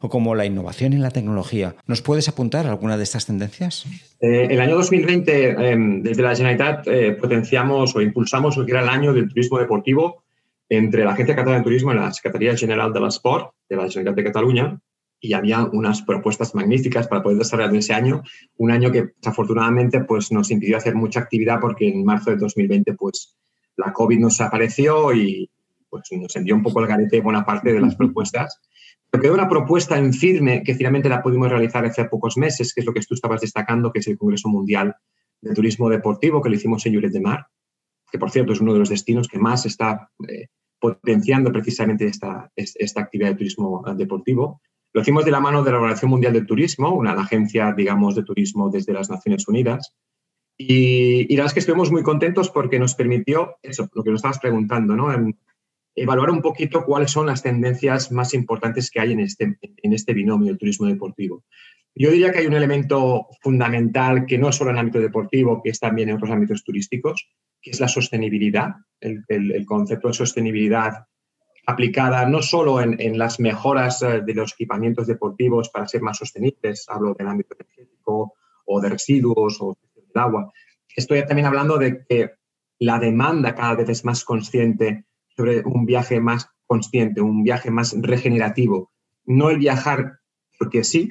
o 0.00 0.08
como 0.08 0.34
la 0.34 0.44
innovación 0.44 0.92
en 0.92 1.02
la 1.02 1.10
tecnología. 1.10 1.76
¿Nos 1.86 2.02
puedes 2.02 2.28
apuntar 2.28 2.66
alguna 2.66 2.96
de 2.96 3.04
estas 3.04 3.26
tendencias? 3.26 3.86
Eh, 4.20 4.48
el 4.50 4.60
año 4.60 4.76
2020, 4.76 5.70
em, 5.70 6.02
desde 6.02 6.22
la 6.22 6.34
Generalitat, 6.34 6.86
eh, 6.88 7.12
potenciamos 7.12 7.94
o 7.94 8.02
impulsamos 8.02 8.56
lo 8.56 8.66
que 8.66 8.72
era 8.72 8.82
el 8.82 8.88
año 8.88 9.14
del 9.14 9.28
turismo 9.28 9.58
deportivo 9.58 10.24
entre 10.68 11.04
la 11.04 11.12
Agencia 11.12 11.36
Catalana 11.36 11.58
de 11.58 11.64
Turismo 11.64 11.92
y 11.92 11.96
la 11.96 12.12
Secretaría 12.12 12.56
General 12.56 12.92
de 12.92 13.00
l'Esport 13.00 13.52
de 13.68 13.76
la 13.76 13.88
Generalitat 13.88 14.16
de 14.16 14.24
Cataluña 14.24 14.80
y 15.20 15.32
había 15.32 15.64
unas 15.64 16.02
propuestas 16.02 16.54
magníficas 16.54 17.08
para 17.08 17.22
poder 17.22 17.38
desarrollar 17.38 17.74
ese 17.74 17.94
año, 17.94 18.22
un 18.56 18.70
año 18.70 18.92
que 18.92 19.10
desafortunadamente 19.16 20.04
pues, 20.04 20.30
nos 20.30 20.50
impidió 20.50 20.76
hacer 20.76 20.94
mucha 20.94 21.20
actividad 21.20 21.60
porque 21.60 21.88
en 21.88 22.04
marzo 22.04 22.30
de 22.30 22.36
2020 22.36 22.94
pues, 22.94 23.36
la 23.76 23.92
COVID 23.92 24.18
nos 24.18 24.40
apareció 24.40 25.14
y 25.14 25.50
pues, 25.88 26.04
nos 26.12 26.34
envió 26.36 26.54
un 26.54 26.62
poco 26.62 26.80
el 26.80 26.86
garete 26.86 27.20
buena 27.20 27.44
parte 27.44 27.72
de 27.72 27.80
las 27.80 27.96
propuestas. 27.96 28.60
Pero 29.10 29.22
quedó 29.22 29.34
una 29.34 29.48
propuesta 29.48 29.96
en 29.96 30.12
firme 30.12 30.62
que 30.64 30.74
finalmente 30.74 31.08
la 31.08 31.22
pudimos 31.22 31.48
realizar 31.48 31.84
hace 31.86 32.04
pocos 32.04 32.36
meses, 32.36 32.74
que 32.74 32.80
es 32.80 32.86
lo 32.86 32.92
que 32.92 33.00
tú 33.00 33.14
estabas 33.14 33.40
destacando, 33.40 33.92
que 33.92 34.00
es 34.00 34.06
el 34.08 34.18
Congreso 34.18 34.48
Mundial 34.48 34.94
de 35.40 35.54
Turismo 35.54 35.88
Deportivo, 35.88 36.42
que 36.42 36.48
lo 36.48 36.56
hicimos 36.56 36.84
en 36.86 36.92
Lloret 36.92 37.12
de 37.12 37.20
Mar, 37.20 37.46
que 38.16 38.20
por 38.20 38.30
cierto 38.30 38.54
es 38.54 38.60
uno 38.62 38.72
de 38.72 38.78
los 38.78 38.88
destinos 38.88 39.28
que 39.28 39.38
más 39.38 39.66
está 39.66 40.10
eh, 40.26 40.46
potenciando 40.80 41.52
precisamente 41.52 42.06
esta, 42.06 42.50
esta 42.56 43.02
actividad 43.02 43.30
de 43.30 43.36
turismo 43.36 43.84
deportivo. 43.94 44.62
Lo 44.94 45.02
hicimos 45.02 45.26
de 45.26 45.30
la 45.30 45.40
mano 45.40 45.62
de 45.62 45.70
la 45.70 45.76
Organización 45.76 46.12
Mundial 46.12 46.32
del 46.32 46.46
Turismo, 46.46 46.94
una 46.94 47.12
agencia, 47.12 47.74
digamos, 47.76 48.14
de 48.14 48.22
turismo 48.22 48.70
desde 48.70 48.94
las 48.94 49.10
Naciones 49.10 49.46
Unidas. 49.48 49.94
Y, 50.56 51.30
y 51.30 51.36
la 51.36 51.42
verdad 51.42 51.46
es 51.48 51.52
que 51.52 51.60
estuvimos 51.60 51.92
muy 51.92 52.02
contentos 52.02 52.48
porque 52.48 52.78
nos 52.78 52.94
permitió, 52.94 53.56
eso, 53.62 53.90
lo 53.92 54.02
que 54.02 54.10
nos 54.10 54.20
estabas 54.20 54.38
preguntando, 54.38 54.96
¿no? 54.96 55.12
evaluar 55.94 56.30
un 56.30 56.40
poquito 56.40 56.84
cuáles 56.84 57.10
son 57.10 57.26
las 57.26 57.42
tendencias 57.42 58.12
más 58.12 58.32
importantes 58.32 58.90
que 58.90 59.00
hay 59.00 59.12
en 59.12 59.20
este, 59.20 59.58
en 59.60 59.92
este 59.92 60.14
binomio 60.14 60.48
del 60.48 60.58
turismo 60.58 60.86
deportivo. 60.86 61.44
Yo 61.94 62.10
diría 62.10 62.30
que 62.30 62.40
hay 62.40 62.46
un 62.46 62.54
elemento 62.54 63.26
fundamental 63.40 64.26
que 64.26 64.36
no 64.36 64.50
es 64.50 64.56
solo 64.56 64.70
en 64.70 64.76
el 64.76 64.80
ámbito 64.80 65.00
deportivo, 65.00 65.62
que 65.62 65.70
es 65.70 65.80
también 65.80 66.10
en 66.10 66.16
otros 66.16 66.30
ámbitos 66.30 66.62
turísticos, 66.62 67.30
que 67.66 67.72
es 67.72 67.80
la 67.80 67.88
sostenibilidad, 67.88 68.76
el, 69.00 69.66
concepto 69.66 70.06
de 70.06 70.14
sostenibilidad 70.14 71.04
aplicada 71.66 72.24
no 72.24 72.40
solo 72.40 72.80
en, 72.80 73.18
las 73.18 73.40
mejoras 73.40 74.02
eh, 74.02 74.22
de 74.24 74.34
los 74.34 74.52
equipamientos 74.52 75.08
deportivos 75.08 75.68
para 75.70 75.88
ser 75.88 76.00
más 76.00 76.16
sostenibles, 76.16 76.84
hablo 76.88 77.14
del 77.14 77.26
ámbito 77.26 77.56
energético 77.58 78.34
o 78.66 78.80
de 78.80 78.88
residuos 78.88 79.58
o 79.60 79.76
del 79.96 80.04
agua, 80.14 80.52
estoy 80.94 81.26
también 81.26 81.48
hablando 81.48 81.76
de 81.76 82.04
que 82.08 82.34
la 82.78 83.00
demanda 83.00 83.56
cada 83.56 83.74
vez 83.74 83.88
es 83.88 84.04
más 84.04 84.22
consciente 84.22 85.04
sobre 85.36 85.62
un 85.62 85.86
viaje 85.86 86.20
más 86.20 86.48
consciente, 86.66 87.20
un 87.20 87.42
viaje 87.42 87.72
más 87.72 87.96
regenerativo. 88.00 88.92
No 89.24 89.50
el 89.50 89.58
viajar 89.58 90.20
porque 90.56 90.84
sí, 90.84 91.08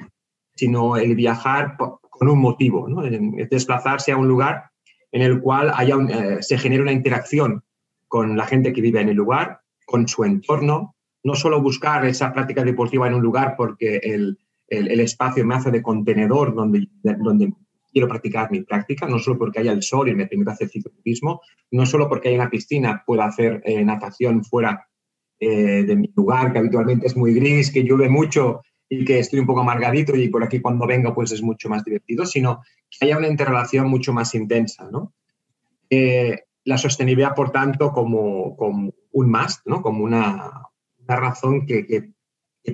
sino 0.54 0.96
el 0.96 1.16
viajar 1.16 1.76
con 1.76 2.28
un 2.30 2.38
motivo, 2.38 2.88
¿no? 2.88 3.02
desplazarse 3.02 4.12
a 4.12 4.16
un 4.16 4.26
lugar 4.26 4.70
en 5.16 5.22
el 5.22 5.40
cual 5.40 5.72
eh, 6.10 6.42
se 6.42 6.58
genere 6.58 6.82
una 6.82 6.92
interacción 6.92 7.64
con 8.06 8.36
la 8.36 8.44
gente 8.44 8.74
que 8.74 8.82
vive 8.82 9.00
en 9.00 9.08
el 9.08 9.16
lugar, 9.16 9.60
con 9.86 10.06
su 10.06 10.24
entorno, 10.24 10.94
no 11.24 11.34
solo 11.34 11.62
buscar 11.62 12.04
esa 12.04 12.34
práctica 12.34 12.62
deportiva 12.62 13.06
en 13.06 13.14
un 13.14 13.22
lugar 13.22 13.54
porque 13.56 13.96
el, 14.02 14.36
espacio 14.68 15.46
me 15.46 15.54
hace 15.54 15.70
de 15.70 15.80
contenedor 15.80 16.54
donde, 16.54 16.86
quiero 17.90 18.08
practicar 18.08 18.50
mi 18.50 18.60
práctica, 18.60 19.08
no 19.08 19.18
solo 19.18 19.38
porque 19.38 19.60
haya 19.60 19.72
el 19.72 19.82
sol 19.82 20.10
y 20.10 20.14
me 20.14 20.26
permite 20.26 20.50
hacer 20.50 20.68
ciclismo, 20.68 21.40
no 21.70 21.86
solo 21.86 22.10
porque 22.10 22.28
hay 22.28 22.34
una 22.34 22.50
piscina, 22.50 23.02
puedo 23.06 23.22
hacer 23.22 23.62
eh, 23.64 23.82
natación 23.82 24.44
fuera 24.44 24.86
eh, 25.40 25.84
de 25.84 25.96
mi 25.96 26.12
lugar, 26.14 26.52
que 26.52 26.58
habitualmente 26.58 27.06
es 27.06 27.16
muy 27.16 27.32
gris, 27.32 27.72
que 27.72 27.84
llueve 27.84 28.10
mucho 28.10 28.60
y 28.88 29.04
que 29.04 29.18
estoy 29.18 29.40
un 29.40 29.46
poco 29.46 29.60
amargadito 29.60 30.14
y 30.16 30.28
por 30.28 30.44
aquí 30.44 30.60
cuando 30.60 30.86
vengo 30.86 31.14
pues 31.14 31.32
es 31.32 31.42
mucho 31.42 31.68
más 31.68 31.84
divertido, 31.84 32.24
sino 32.24 32.62
que 32.88 33.06
haya 33.06 33.18
una 33.18 33.28
interrelación 33.28 33.88
mucho 33.88 34.12
más 34.12 34.34
intensa. 34.34 34.88
¿no? 34.90 35.12
Eh, 35.90 36.44
la 36.64 36.78
sostenibilidad, 36.78 37.34
por 37.34 37.50
tanto, 37.50 37.92
como, 37.92 38.56
como 38.56 38.92
un 39.12 39.30
must, 39.30 39.66
¿no? 39.66 39.82
como 39.82 40.04
una, 40.04 40.62
una 40.98 41.16
razón 41.16 41.66
que, 41.66 41.86
que, 41.86 42.12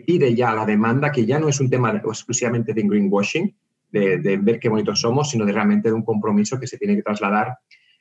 pide 0.07 0.35
ya 0.35 0.55
la 0.55 0.65
demanda, 0.65 1.13
que 1.13 1.27
ya 1.27 1.39
no 1.39 1.51
es 1.51 1.61
un 1.61 1.69
tema 1.69 1.91
exclusivamente 1.91 2.73
de 2.73 2.81
greenwashing, 2.81 3.55
de, 3.91 4.39
ver 4.41 4.59
qué 4.59 4.71
bonitos 4.71 5.03
somos, 5.03 5.29
sino 5.29 5.45
de 5.45 5.53
realmente 5.53 5.91
de 5.91 5.95
un 5.95 6.03
compromiso 6.03 6.59
que 6.59 6.67
se 6.67 6.79
tiene 6.79 6.97
que 6.97 7.03
trasladar 7.03 7.59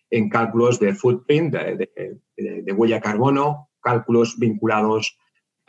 en 0.10 0.30
cálculos 0.30 0.80
de 0.80 0.96
footprint, 0.96 1.54
de, 1.54 2.74
huella 2.74 2.96
de 2.96 3.02
carbono, 3.02 3.70
cálculos 3.82 4.40
vinculados 4.40 5.18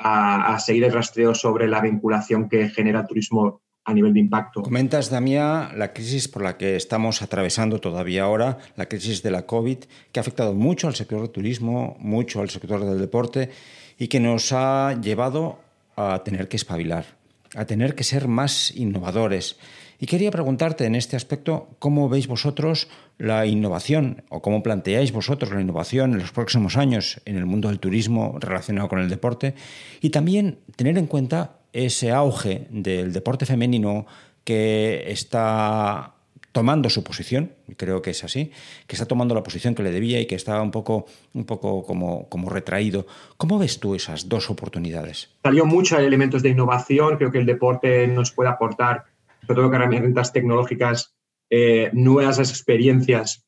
a, 0.03 0.59
seguir 0.59 0.85
el 0.85 0.93
rastreo 0.93 1.35
sobre 1.35 1.69
la 1.69 1.81
vinculación 1.81 2.49
que 2.49 2.69
genera 2.69 3.01
el 3.01 3.07
turismo 3.07 3.63
a 3.85 3.95
nivel 3.95 4.15
de 4.15 4.21
impacto. 4.21 4.63
Comentas, 4.63 5.11
Damia, 5.11 5.71
la 5.75 5.93
crisis 5.93 6.29
por 6.29 6.43
la 6.43 6.57
que 6.57 6.77
estamos 6.77 7.21
atravesando 7.23 7.81
todavía 7.81 8.25
ahora, 8.25 8.59
la 8.77 8.87
crisis 8.87 9.23
de 9.23 9.31
la 9.31 9.47
COVID, 9.47 9.79
que 10.13 10.21
ha 10.21 10.23
afectado 10.23 10.55
mucho 10.55 10.87
al 10.87 10.95
sector 10.95 11.21
del 11.21 11.31
turismo, 11.31 11.97
mucho 11.99 12.41
al 12.41 12.51
sector 12.51 12.85
del 12.85 13.01
deporte 13.01 13.51
y 13.99 14.09
que 14.09 14.21
nos 14.21 14.53
ha 14.53 15.01
llevado 15.01 15.59
a 15.97 16.23
tener 16.25 16.49
que 16.49 16.57
espabilar, 16.57 17.07
a 17.55 17.65
tener 17.65 17.95
que 17.95 18.05
ser 18.05 18.29
más 18.29 18.75
innovadores. 18.77 19.59
Y 20.03 20.07
quería 20.07 20.33
preguntarte 20.33 20.85
en 20.85 20.97
este 20.97 21.15
aspecto 21.15 21.69
cómo 21.79 22.09
veis 22.09 22.27
vosotros 22.27 22.89
la 23.19 23.47
innovación 23.47 24.25
o 24.31 24.43
cómo 24.43 24.61
planteáis 24.61 25.13
vosotros 25.13 25.53
la 25.53 25.61
innovación 25.61 26.15
en 26.15 26.19
los 26.19 26.33
próximos 26.33 26.77
años 26.77 27.21
en 27.25 27.37
el 27.37 27.47
mundo 27.47 27.69
del 27.69 27.79
turismo 27.79 28.37
relacionado 28.41 28.89
con 28.89 28.99
el 28.99 29.09
deporte 29.09 29.55
y 30.01 30.11
también 30.11 30.59
tener 30.75 30.99
en 30.99 31.07
cuenta 31.07 31.61
ese 31.73 32.11
auge 32.11 32.67
del 32.71 33.13
deporte 33.13 33.47
femenino 33.47 34.07
que 34.43 35.05
está 35.07 36.15
tomando 36.51 36.91
su 36.91 37.05
posición, 37.05 37.53
creo 37.77 38.03
que 38.03 38.11
es 38.11 38.25
así, 38.25 38.51
que 38.89 38.97
está 38.97 39.07
tomando 39.07 39.37
la 39.37 39.45
posición 39.45 39.77
que 39.77 39.85
le 39.85 39.93
debía 39.93 40.21
y 40.21 40.27
que 40.27 40.35
está 40.35 40.61
un 40.61 40.73
poco, 40.73 41.07
un 41.33 41.45
poco 41.45 41.85
como, 41.85 42.29
como 42.29 42.51
retraído. 42.51 43.07
¿Cómo 43.37 43.57
ves 43.57 43.79
tú 43.79 43.95
esas 43.95 44.29
dos 44.29 44.51
oportunidades? 44.51 45.31
Salió 45.45 45.65
muchos 45.65 46.01
elementos 46.01 46.43
de 46.43 46.49
innovación, 46.49 47.19
creo 47.19 47.31
que 47.31 47.39
el 47.39 47.47
deporte 47.47 48.09
nos 48.09 48.33
puede 48.33 48.51
aportar 48.51 49.12
sobre 49.43 49.55
todo 49.55 49.71
con 49.71 49.75
herramientas 49.75 50.33
tecnológicas, 50.33 51.15
eh, 51.51 51.91
nuevas 51.93 52.39
experiencias 52.39 53.47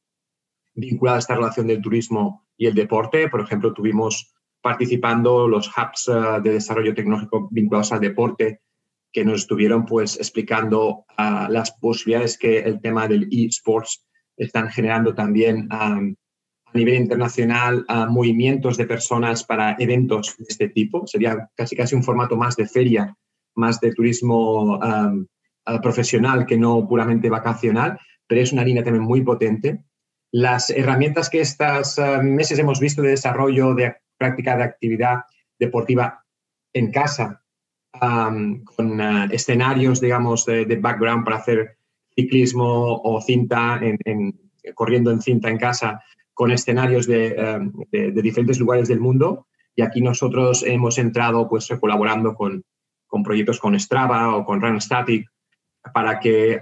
vinculadas 0.74 1.16
a 1.16 1.20
esta 1.20 1.34
relación 1.36 1.66
del 1.66 1.80
turismo 1.80 2.46
y 2.56 2.66
el 2.66 2.74
deporte. 2.74 3.28
Por 3.28 3.40
ejemplo, 3.40 3.72
tuvimos 3.72 4.34
participando 4.60 5.46
los 5.48 5.68
hubs 5.68 6.08
eh, 6.08 6.40
de 6.42 6.52
desarrollo 6.52 6.94
tecnológico 6.94 7.48
vinculados 7.50 7.92
al 7.92 8.00
deporte 8.00 8.60
que 9.12 9.24
nos 9.24 9.42
estuvieron 9.42 9.86
pues 9.86 10.16
explicando 10.16 11.06
uh, 11.16 11.48
las 11.48 11.70
posibilidades 11.70 12.36
que 12.36 12.58
el 12.58 12.80
tema 12.80 13.06
del 13.06 13.28
eSports 13.30 14.04
están 14.36 14.68
generando 14.70 15.14
también 15.14 15.68
a 15.70 16.00
nivel 16.74 16.96
internacional 16.96 17.84
a 17.86 18.06
movimientos 18.06 18.76
de 18.76 18.86
personas 18.86 19.44
para 19.44 19.76
eventos 19.78 20.34
de 20.36 20.46
este 20.48 20.68
tipo. 20.68 21.06
Sería 21.06 21.48
casi 21.54 21.76
casi 21.76 21.94
un 21.94 22.02
formato 22.02 22.36
más 22.36 22.56
de 22.56 22.66
feria, 22.66 23.16
más 23.54 23.78
de 23.78 23.92
turismo 23.92 24.78
um, 24.78 25.24
profesional 25.82 26.46
que 26.46 26.58
no 26.58 26.86
puramente 26.86 27.30
vacacional, 27.30 27.98
pero 28.26 28.40
es 28.40 28.52
una 28.52 28.64
línea 28.64 28.84
también 28.84 29.04
muy 29.04 29.22
potente. 29.22 29.84
Las 30.32 30.70
herramientas 30.70 31.30
que 31.30 31.40
estos 31.40 31.98
eh, 31.98 32.18
meses 32.22 32.58
hemos 32.58 32.80
visto 32.80 33.02
de 33.02 33.10
desarrollo 33.10 33.74
de 33.74 33.96
práctica 34.18 34.56
de 34.56 34.64
actividad 34.64 35.20
deportiva 35.58 36.24
en 36.72 36.90
casa, 36.90 37.40
con 37.92 39.00
eh, 39.00 39.28
escenarios, 39.30 40.00
digamos, 40.00 40.44
de, 40.46 40.64
background 40.76 41.24
para 41.24 41.36
hacer 41.36 41.78
ciclismo 42.16 43.00
o 43.02 43.20
cinta, 43.20 43.78
en, 43.80 44.50
corriendo 44.74 45.12
en 45.12 45.22
cinta 45.22 45.48
en 45.48 45.58
casa, 45.58 46.02
con 46.32 46.50
escenarios 46.50 47.06
de, 47.06 47.70
de, 47.92 48.22
diferentes 48.22 48.58
lugares 48.58 48.88
del 48.88 48.98
mundo. 48.98 49.46
Y 49.76 49.82
aquí 49.82 50.00
nosotros 50.00 50.64
hemos 50.66 50.98
entrado 50.98 51.48
pues 51.48 51.68
colaborando 51.80 52.34
con, 52.34 52.64
con 53.06 53.22
proyectos 53.22 53.60
con 53.60 53.78
Strava 53.78 54.34
o 54.36 54.44
con 54.44 54.60
Run 54.60 54.80
Static 54.80 55.28
para 55.92 56.18
que 56.18 56.60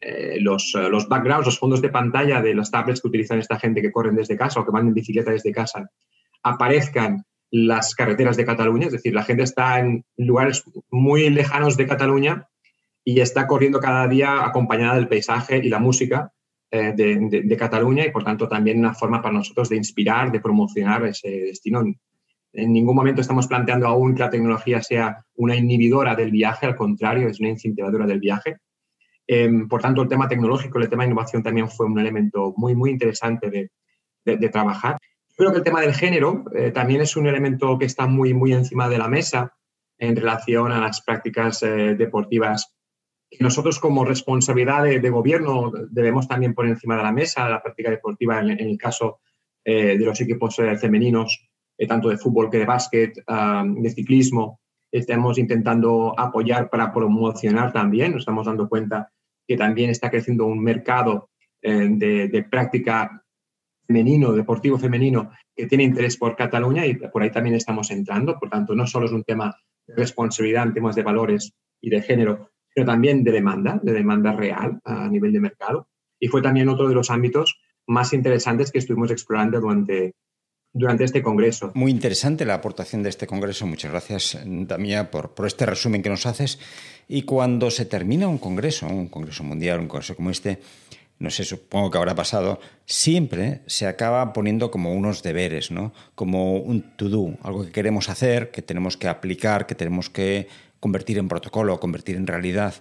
eh, 0.00 0.40
los, 0.40 0.74
los, 0.90 1.08
backgrounds, 1.08 1.46
los 1.46 1.58
fondos 1.58 1.80
de 1.80 1.88
pantalla 1.88 2.42
de 2.42 2.54
las 2.54 2.70
tablets 2.70 3.00
que 3.00 3.08
utilizan 3.08 3.38
esta 3.38 3.58
gente 3.58 3.80
que 3.80 3.92
corren 3.92 4.16
desde 4.16 4.36
casa 4.36 4.60
o 4.60 4.64
que 4.64 4.70
van 4.70 4.88
en 4.88 4.94
bicicleta 4.94 5.30
desde 5.30 5.52
casa, 5.52 5.88
aparezcan 6.42 7.24
las 7.50 7.94
carreteras 7.94 8.36
de 8.36 8.44
Cataluña, 8.44 8.86
es 8.86 8.92
decir, 8.92 9.14
la 9.14 9.24
gente 9.24 9.42
está 9.42 9.80
en 9.80 10.04
lugares 10.16 10.64
muy 10.90 11.30
lejanos 11.30 11.76
de 11.76 11.86
Cataluña 11.86 12.46
y 13.04 13.20
está 13.20 13.46
corriendo 13.46 13.80
cada 13.80 14.06
día 14.06 14.44
acompañada 14.44 14.96
del 14.96 15.08
paisaje 15.08 15.58
y 15.58 15.70
la 15.70 15.78
música 15.78 16.30
eh, 16.70 16.92
de, 16.94 17.42
de, 17.42 17.56
Cataluña 17.56 18.04
y 18.04 18.10
por 18.10 18.24
tanto 18.24 18.46
también 18.46 18.78
una 18.78 18.92
forma 18.92 19.22
para 19.22 19.34
nosotros 19.34 19.70
de 19.70 19.76
inspirar, 19.76 20.30
de 20.30 20.40
promocionar 20.40 21.06
ese 21.06 21.30
destino 21.30 21.82
ningún 22.52 22.96
momento 22.96 23.20
estamos 23.20 23.46
planteando 23.46 23.86
aún 23.86 24.14
que 24.14 24.22
la 24.22 24.30
tecnología 24.30 24.82
sea 24.82 25.24
una 25.36 25.56
inhibidora 25.56 26.14
del 26.14 26.30
viaje, 26.30 26.66
al 26.66 26.76
contrario, 26.76 27.28
es 27.28 27.40
una 27.40 27.50
incentivadora 27.50 28.06
del 28.06 28.20
viaje. 28.20 28.58
Em, 29.26 29.68
por 29.68 29.82
tanto, 29.82 30.02
el 30.02 30.08
tema 30.08 30.26
tecnológico, 30.26 30.78
el 30.78 30.88
tema 30.88 31.02
de 31.02 31.10
innovación 31.10 31.42
también 31.42 31.68
fue 31.68 31.86
un 31.86 31.98
elemento 31.98 32.54
muy, 32.56 32.74
muy 32.74 32.90
interesante 32.90 33.50
de, 33.50 33.70
trabajar. 34.50 34.98
Creo 35.36 35.52
que 35.52 35.58
el 35.58 35.64
tema 35.64 35.80
del 35.80 35.94
género 35.94 36.44
eh, 36.54 36.70
también 36.70 37.00
es 37.00 37.16
un 37.16 37.26
elemento 37.26 37.78
que 37.78 37.86
está 37.86 38.06
muy, 38.06 38.34
muy 38.34 38.52
encima 38.52 38.86
de 38.90 38.98
la 38.98 39.08
mesa 39.08 39.54
en 39.96 40.14
relación 40.16 40.70
a 40.70 40.80
las 40.80 41.00
prácticas 41.00 41.62
eh, 41.62 41.94
deportivas 41.94 42.74
que 43.30 43.42
nosotros 43.42 43.78
como 43.78 44.04
responsabilidad 44.04 44.84
de, 44.84 45.10
gobierno 45.10 45.72
debemos 45.90 46.28
también 46.28 46.54
poner 46.54 46.72
encima 46.72 46.96
de 46.98 47.02
la 47.02 47.12
mesa 47.12 47.48
la 47.48 47.62
práctica 47.62 47.90
deportiva 47.90 48.38
en, 48.40 48.50
el 48.50 48.76
caso 48.76 49.20
eh, 49.64 49.96
de 49.96 50.04
los 50.04 50.20
equipos 50.20 50.56
femeninos 50.56 51.48
eh, 51.78 51.86
tanto 51.86 52.08
de 52.08 52.18
fútbol 52.18 52.50
que 52.50 52.58
de 52.58 52.66
básquet, 52.66 53.14
de 53.14 53.90
ciclismo. 53.90 54.60
Estamos 54.90 55.38
intentando 55.38 56.14
apoyar 56.18 56.68
para 56.68 56.92
promocionar 56.92 57.72
también. 57.72 58.12
Nos 58.12 58.20
estamos 58.20 58.46
dando 58.46 58.68
cuenta 58.68 59.10
que 59.46 59.56
también 59.56 59.90
está 59.90 60.10
creciendo 60.10 60.44
un 60.46 60.62
mercado 60.62 61.30
eh, 61.62 61.88
de, 61.90 62.42
práctica 62.44 63.24
femenino, 63.86 64.32
deportivo 64.32 64.78
femenino, 64.78 65.30
que 65.56 65.66
tiene 65.66 65.84
interés 65.84 66.18
por 66.18 66.36
Cataluña 66.36 66.86
y 66.86 66.94
por 66.94 67.22
ahí 67.22 67.30
también 67.30 67.56
estamos 67.56 67.90
entrando. 67.90 68.38
Por 68.38 68.50
tanto, 68.50 68.74
no 68.74 68.86
solo 68.86 69.06
es 69.06 69.12
un 69.12 69.24
tema 69.24 69.56
de 69.86 69.94
responsabilidad 69.96 70.64
en 70.64 70.74
temas 70.74 70.94
de 70.94 71.02
valores 71.02 71.52
y 71.80 71.88
de 71.88 72.02
género, 72.02 72.50
sino 72.74 72.84
también 72.84 73.24
de 73.24 73.32
demanda, 73.32 73.80
de 73.82 73.92
demanda 73.92 74.32
real 74.32 74.78
a 74.84 75.08
nivel 75.08 75.32
de 75.32 75.40
mercado. 75.40 75.88
Y 76.20 76.28
fue 76.28 76.42
también 76.42 76.68
otro 76.68 76.88
de 76.88 76.94
los 76.94 77.10
ámbitos 77.10 77.58
más 77.86 78.12
interesantes 78.12 78.70
que 78.70 78.78
estuvimos 78.78 79.10
explorando 79.10 79.60
durante, 79.60 80.14
durante 80.72 81.04
este 81.04 81.22
congreso. 81.22 81.72
Muy 81.74 81.90
interesante 81.90 82.44
la 82.44 82.54
aportación 82.54 83.02
de 83.02 83.08
este 83.08 83.26
congreso. 83.26 83.66
Muchas 83.66 83.90
gracias, 83.90 84.38
Damia, 84.44 85.10
por, 85.10 85.34
por 85.34 85.46
este 85.46 85.66
resumen 85.66 86.02
que 86.02 86.10
nos 86.10 86.26
haces. 86.26 86.58
Y 87.08 87.22
cuando 87.22 87.70
se 87.70 87.86
termina 87.86 88.28
un 88.28 88.38
congreso, 88.38 88.86
un 88.86 89.08
congreso 89.08 89.44
mundial, 89.44 89.80
un 89.80 89.88
congreso 89.88 90.14
como 90.14 90.30
este, 90.30 90.60
no 91.18 91.30
sé, 91.30 91.44
supongo 91.44 91.90
que 91.90 91.98
habrá 91.98 92.14
pasado, 92.14 92.60
siempre 92.84 93.62
se 93.66 93.86
acaba 93.86 94.32
poniendo 94.32 94.70
como 94.70 94.92
unos 94.92 95.22
deberes, 95.22 95.70
¿no? 95.70 95.92
Como 96.14 96.56
un 96.56 96.82
to-do, 96.96 97.38
algo 97.42 97.64
que 97.64 97.72
queremos 97.72 98.08
hacer, 98.08 98.50
que 98.50 98.62
tenemos 98.62 98.96
que 98.96 99.08
aplicar, 99.08 99.66
que 99.66 99.74
tenemos 99.74 100.10
que 100.10 100.48
convertir 100.80 101.18
en 101.18 101.28
protocolo, 101.28 101.80
convertir 101.80 102.16
en 102.16 102.26
realidad. 102.26 102.74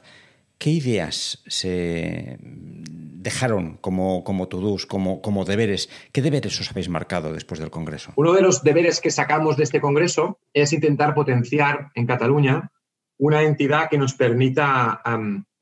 ¿Qué 0.57 0.71
ideas 0.71 1.43
se 1.47 2.37
dejaron 2.39 3.77
como, 3.77 4.23
como 4.23 4.47
to-dos, 4.47 4.85
como, 4.85 5.21
como 5.21 5.45
deberes? 5.45 5.89
¿Qué 6.11 6.21
deberes 6.21 6.59
os 6.59 6.71
habéis 6.71 6.89
marcado 6.89 7.31
después 7.31 7.59
del 7.59 7.69
Congreso? 7.69 8.11
Uno 8.15 8.33
de 8.33 8.41
los 8.41 8.63
deberes 8.63 8.99
que 8.99 9.11
sacamos 9.11 9.57
de 9.57 9.63
este 9.63 9.81
Congreso 9.81 10.39
es 10.53 10.73
intentar 10.73 11.13
potenciar 11.13 11.91
en 11.93 12.07
Cataluña 12.07 12.71
una 13.19 13.43
entidad 13.43 13.89
que 13.89 13.97
nos 13.97 14.13
permita 14.13 15.01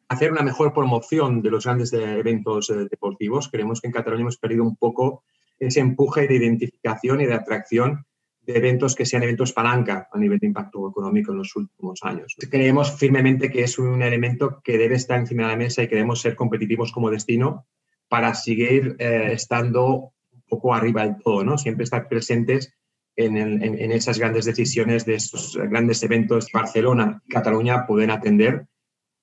hacer 0.07 0.31
una 0.31 0.43
mejor 0.43 0.73
promoción 0.73 1.41
de 1.41 1.51
los 1.51 1.65
grandes 1.65 1.91
eventos 1.93 2.69
eh, 2.69 2.87
deportivos. 2.89 3.49
Creemos 3.49 3.81
que 3.81 3.87
en 3.87 3.93
Cataluña 3.93 4.21
hemos 4.21 4.37
perdido 4.37 4.63
un 4.63 4.75
poco 4.75 5.23
ese 5.59 5.79
empuje 5.79 6.27
de 6.27 6.35
identificación 6.35 7.21
y 7.21 7.25
de 7.25 7.33
atracción 7.33 8.05
de 8.45 8.57
eventos 8.57 8.95
que 8.95 9.05
sean 9.05 9.23
eventos 9.23 9.53
palanca 9.53 10.07
a 10.11 10.17
nivel 10.17 10.39
de 10.39 10.47
impacto 10.47 10.89
económico 10.89 11.31
en 11.31 11.39
los 11.39 11.55
últimos 11.55 11.99
años. 12.03 12.35
Creemos 12.49 12.97
firmemente 12.97 13.49
que 13.49 13.63
es 13.63 13.79
un 13.79 14.01
elemento 14.01 14.61
que 14.63 14.77
debe 14.77 14.95
estar 14.95 15.19
encima 15.19 15.43
de 15.43 15.49
la 15.49 15.57
mesa 15.57 15.83
y 15.83 15.87
queremos 15.87 16.21
ser 16.21 16.35
competitivos 16.35 16.91
como 16.91 17.09
destino 17.09 17.65
para 18.07 18.33
seguir 18.33 18.95
eh, 18.99 19.29
estando 19.31 20.13
un 20.31 20.43
poco 20.47 20.73
arriba 20.73 21.03
del 21.03 21.17
todo, 21.23 21.43
¿no? 21.43 21.57
Siempre 21.57 21.83
estar 21.83 22.07
presentes 22.07 22.73
en, 23.15 23.37
en, 23.37 23.91
esas 23.91 24.19
grandes 24.19 24.45
decisiones 24.45 25.05
de 25.05 25.15
esos 25.15 25.57
grandes 25.57 26.03
eventos 26.03 26.47
que 26.47 26.57
Barcelona 26.57 27.21
y 27.25 27.29
Cataluña 27.29 27.87
pueden 27.87 28.11
atender 28.11 28.67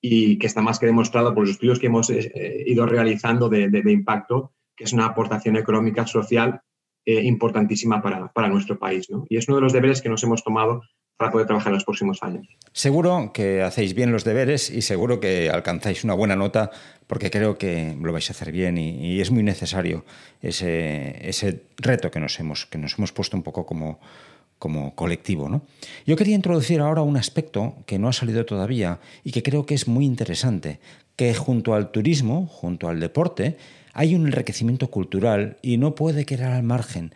y 0.01 0.37
que 0.37 0.47
está 0.47 0.61
más 0.61 0.79
que 0.79 0.87
demostrado 0.87 1.33
por 1.33 1.43
los 1.43 1.51
estudios 1.51 1.79
que 1.79 1.87
hemos 1.87 2.09
eh, 2.09 2.63
ido 2.65 2.85
realizando 2.85 3.49
de, 3.49 3.69
de, 3.69 3.91
impacto, 3.91 4.51
que 4.75 4.83
es 4.83 4.93
una 4.93 5.05
aportación 5.05 5.55
económica 5.55 6.07
social 6.07 6.61
eh, 7.05 7.21
importantísima 7.23 8.01
para, 8.01 8.31
para, 8.31 8.47
nuestro 8.47 8.77
país. 8.79 9.09
¿no? 9.09 9.25
Y 9.29 9.37
es 9.37 9.47
uno 9.47 9.57
de 9.57 9.61
los 9.61 9.73
deberes 9.73 10.01
que 10.01 10.09
nos 10.09 10.23
hemos 10.23 10.43
tomado 10.43 10.81
para 11.17 11.31
poder 11.31 11.47
trabajar 11.47 11.69
en 11.69 11.75
los 11.75 11.85
próximos 11.85 12.23
años. 12.23 12.47
Seguro 12.71 13.31
que 13.33 13.61
hacéis 13.61 13.93
bien 13.93 14.11
los 14.11 14.23
deberes 14.23 14.69
y 14.69 14.81
seguro 14.81 15.19
que 15.19 15.49
alcanzáis 15.49 16.03
una 16.03 16.15
buena 16.15 16.35
nota 16.35 16.71
porque 17.07 17.29
creo 17.29 17.57
que 17.57 17.95
lo 18.01 18.11
vais 18.11 18.29
a 18.29 18.33
hacer 18.33 18.51
bien 18.51 18.77
y, 18.77 19.15
y 19.15 19.21
es 19.21 19.31
muy 19.31 19.43
necesario 19.43 20.05
ese, 20.41 21.27
ese 21.27 21.63
reto 21.77 22.09
que 22.09 22.19
nos, 22.19 22.39
hemos, 22.39 22.65
que 22.65 22.77
nos 22.77 22.97
hemos 22.97 23.11
puesto 23.11 23.37
un 23.37 23.43
poco 23.43 23.65
como, 23.65 23.99
como 24.63 24.95
colectivo. 24.95 25.49
¿no? 25.49 25.63
Yo 26.05 26.15
quería 26.15 26.35
introducir 26.35 26.79
ahora 26.79 27.01
un 27.01 27.17
aspecto 27.17 27.75
que 27.85 27.99
no 27.99 28.07
ha 28.07 28.13
salido 28.13 28.45
todavía 28.45 29.01
y 29.21 29.33
que 29.33 29.43
creo 29.43 29.65
que 29.65 29.75
es 29.75 29.89
muy 29.89 30.05
interesante, 30.05 30.79
que 31.17 31.33
junto 31.33 31.73
al 31.73 31.91
turismo, 31.91 32.47
junto 32.47 32.87
al 32.87 33.01
deporte, 33.01 33.57
hay 33.91 34.15
un 34.15 34.25
enriquecimiento 34.25 34.89
cultural 34.89 35.57
y 35.61 35.75
no 35.75 35.95
puede 35.95 36.23
quedar 36.23 36.53
al 36.53 36.63
margen. 36.63 37.13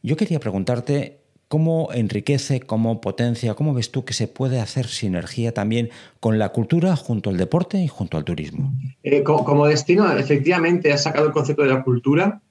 Yo 0.00 0.16
quería 0.16 0.38
preguntarte 0.38 1.18
cómo 1.48 1.88
enriquece, 1.92 2.60
cómo 2.60 3.00
potencia, 3.00 3.54
cómo 3.54 3.74
ves 3.74 3.90
tú 3.90 4.04
que 4.04 4.14
se 4.14 4.28
puede 4.28 4.60
hacer 4.60 4.86
sinergia 4.86 5.52
también 5.52 5.90
con 6.20 6.38
la 6.38 6.50
cultura 6.50 6.94
junto 6.94 7.30
al 7.30 7.36
deporte 7.36 7.78
y 7.82 7.88
junto 7.88 8.16
al 8.16 8.22
turismo. 8.22 8.72
Eh, 9.02 9.24
como, 9.24 9.66
destino, 9.66 10.16
efectivamente, 10.16 10.92
has 10.92 11.02
sacado 11.02 11.26
el 11.26 11.32
concepto 11.32 11.62
de 11.62 11.70
la 11.70 11.82
cultura 11.82 12.42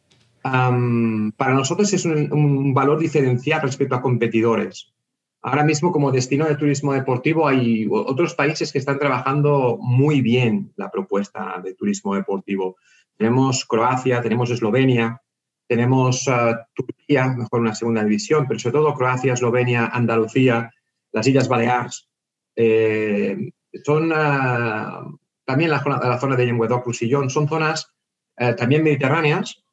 para 0.45 1.55
nosotros 1.55 1.91
es 1.91 2.05
un, 2.05 2.73
valor 2.73 2.99
diferencial 2.99 3.61
respecto 3.61 3.95
a 3.95 4.01
competidores. 4.01 4.93
Ahora 5.41 5.63
mismo 5.63 5.91
como 5.91 6.11
destino 6.11 6.45
de 6.45 6.55
turismo 6.55 6.93
deportivo 6.93 7.47
hay 7.47 7.87
otros 7.89 8.35
países 8.35 8.71
que 8.71 8.77
están 8.77 8.99
trabajando 8.99 9.77
muy 9.81 10.21
bien 10.21 10.71
la 10.75 10.91
propuesta 10.91 11.59
de 11.63 11.73
turismo 11.73 12.15
deportivo. 12.15 12.77
Tenemos 13.17 13.65
Croacia, 13.65 14.21
tenemos 14.21 14.51
Eslovenia, 14.51 15.21
tenemos 15.67 16.27
ah, 16.27 16.67
Turquía, 16.75 17.27
mejor 17.27 17.61
una 17.61 17.73
segunda 17.73 18.03
división, 18.03 18.45
pero 18.47 18.59
sobre 18.59 18.73
todo 18.73 18.93
Croacia, 18.93 19.33
Eslovenia, 19.33 19.87
Andalucía, 19.87 20.71
las 21.11 21.25
Islas 21.27 21.47
Baleares. 21.47 22.07
Eh, 22.55 23.51
son 23.83 24.11
ah, 24.13 25.07
también 25.43 25.71
la 25.71 25.81
zona, 25.81 25.99
la 25.99 26.19
zona 26.19 26.35
de 26.35 26.45
Languedoc-Roussillon, 26.45 27.29
son 27.29 27.47
zonas 27.47 27.91
eh, 28.37 28.53
también 28.53 28.83
mediterráneas, 28.83 29.64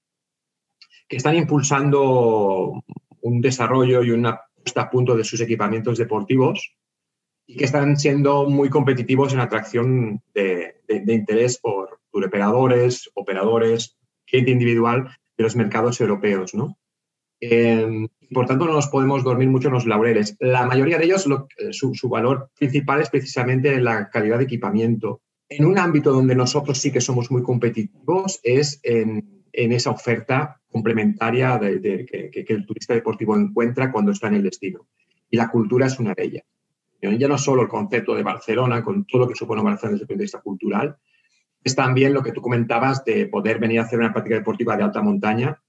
que 1.13 1.19
están 1.19 1.37
impulsando 1.37 2.83
un 3.21 3.43
desarrollo 3.43 4.03
y 4.03 4.13
una 4.13 4.41
puesta 4.57 4.81
a 4.81 4.91
punto 4.91 5.15
de 5.15 5.25
sus 5.25 5.43
equipamientos 5.43 5.99
deportivos 5.99 6.75
y 7.47 7.55
que 7.59 7.67
están 7.67 7.99
siendo 7.99 8.49
muy 8.49 8.71
competitivos 8.71 9.35
en 9.35 9.41
atracción 9.41 10.23
de, 10.33 10.77
interés 10.89 11.59
por 11.59 12.01
operadores, 12.13 13.11
operadores, 13.13 13.99
gente 14.25 14.53
individual 14.53 15.15
de 15.37 15.45
los 15.45 15.55
mercados 15.55 16.01
europeos. 16.01 16.55
¿no? 16.55 16.79
Eh, 17.43 18.09
por 18.33 18.47
tanto, 18.47 18.65
no 18.65 18.73
nos 18.73 18.89
podemos 18.89 19.23
dormir 19.23 19.51
mucho 19.51 19.69
en 19.69 19.75
los 19.75 19.85
laureles. 19.85 20.39
La 20.41 20.65
mayoría 20.65 20.97
de 20.97 21.05
ellos, 21.05 21.27
eh, 21.27 21.75
su, 21.75 21.95
su, 21.95 22.09
valor 22.09 22.49
principal 22.59 23.03
es 23.03 23.11
precisamente 23.11 23.79
la 23.83 24.09
calidad 24.09 24.39
de 24.39 24.45
equipamiento. 24.45 25.21
En 25.51 25.67
un 25.67 25.77
ámbito 25.77 26.11
donde 26.11 26.35
nosotros 26.35 26.79
sí 26.79 26.91
que 26.91 27.03
somos 27.03 27.31
muy 27.31 27.43
competitivos 27.43 28.41
es 28.43 28.81
en 28.83 29.43
en 29.53 29.73
esa 29.73 29.91
oferta 29.91 30.61
complementaria 30.73 31.59
de, 31.59 32.07
que, 32.07 32.45
el 32.49 32.67
turista 32.67 32.95
deportivo 32.95 33.37
encuentra 33.37 33.93
cuando 33.93 34.11
está 34.11 34.29
en 34.29 34.35
el 34.35 34.43
destino. 34.43 34.89
Y 35.31 35.37
la 35.37 35.49
cultura 35.49 35.87
es 35.87 35.99
una 35.99 36.15
de 36.15 36.25
ellas. 36.25 36.45
Ya 37.01 37.29
no 37.29 37.37
solo 37.37 37.63
el 37.63 37.69
concepto 37.69 38.15
de 38.15 38.23
Barcelona, 38.23 38.83
con 38.83 39.05
todo 39.05 39.23
lo 39.23 39.29
que 39.29 39.35
supone 39.35 39.63
Barcelona 39.63 39.95
desde 39.95 40.05
el 40.05 40.09
punto 40.09 40.19
de 40.19 40.25
vista 40.25 40.41
cultural, 40.41 40.97
es 41.65 41.75
también 41.75 42.15
lo 42.15 42.23
que 42.23 42.33
tú 42.33 42.41
comentabas 42.41 43.05
de 43.05 43.27
poder 43.27 43.59
venir 43.59 43.81
a 43.81 43.83
hacer 43.83 43.99
una 43.99 44.13
práctica 44.13 44.37
deportiva 44.37 44.77
de 44.77 44.85
alta 44.85 45.03
montaña 45.03 45.61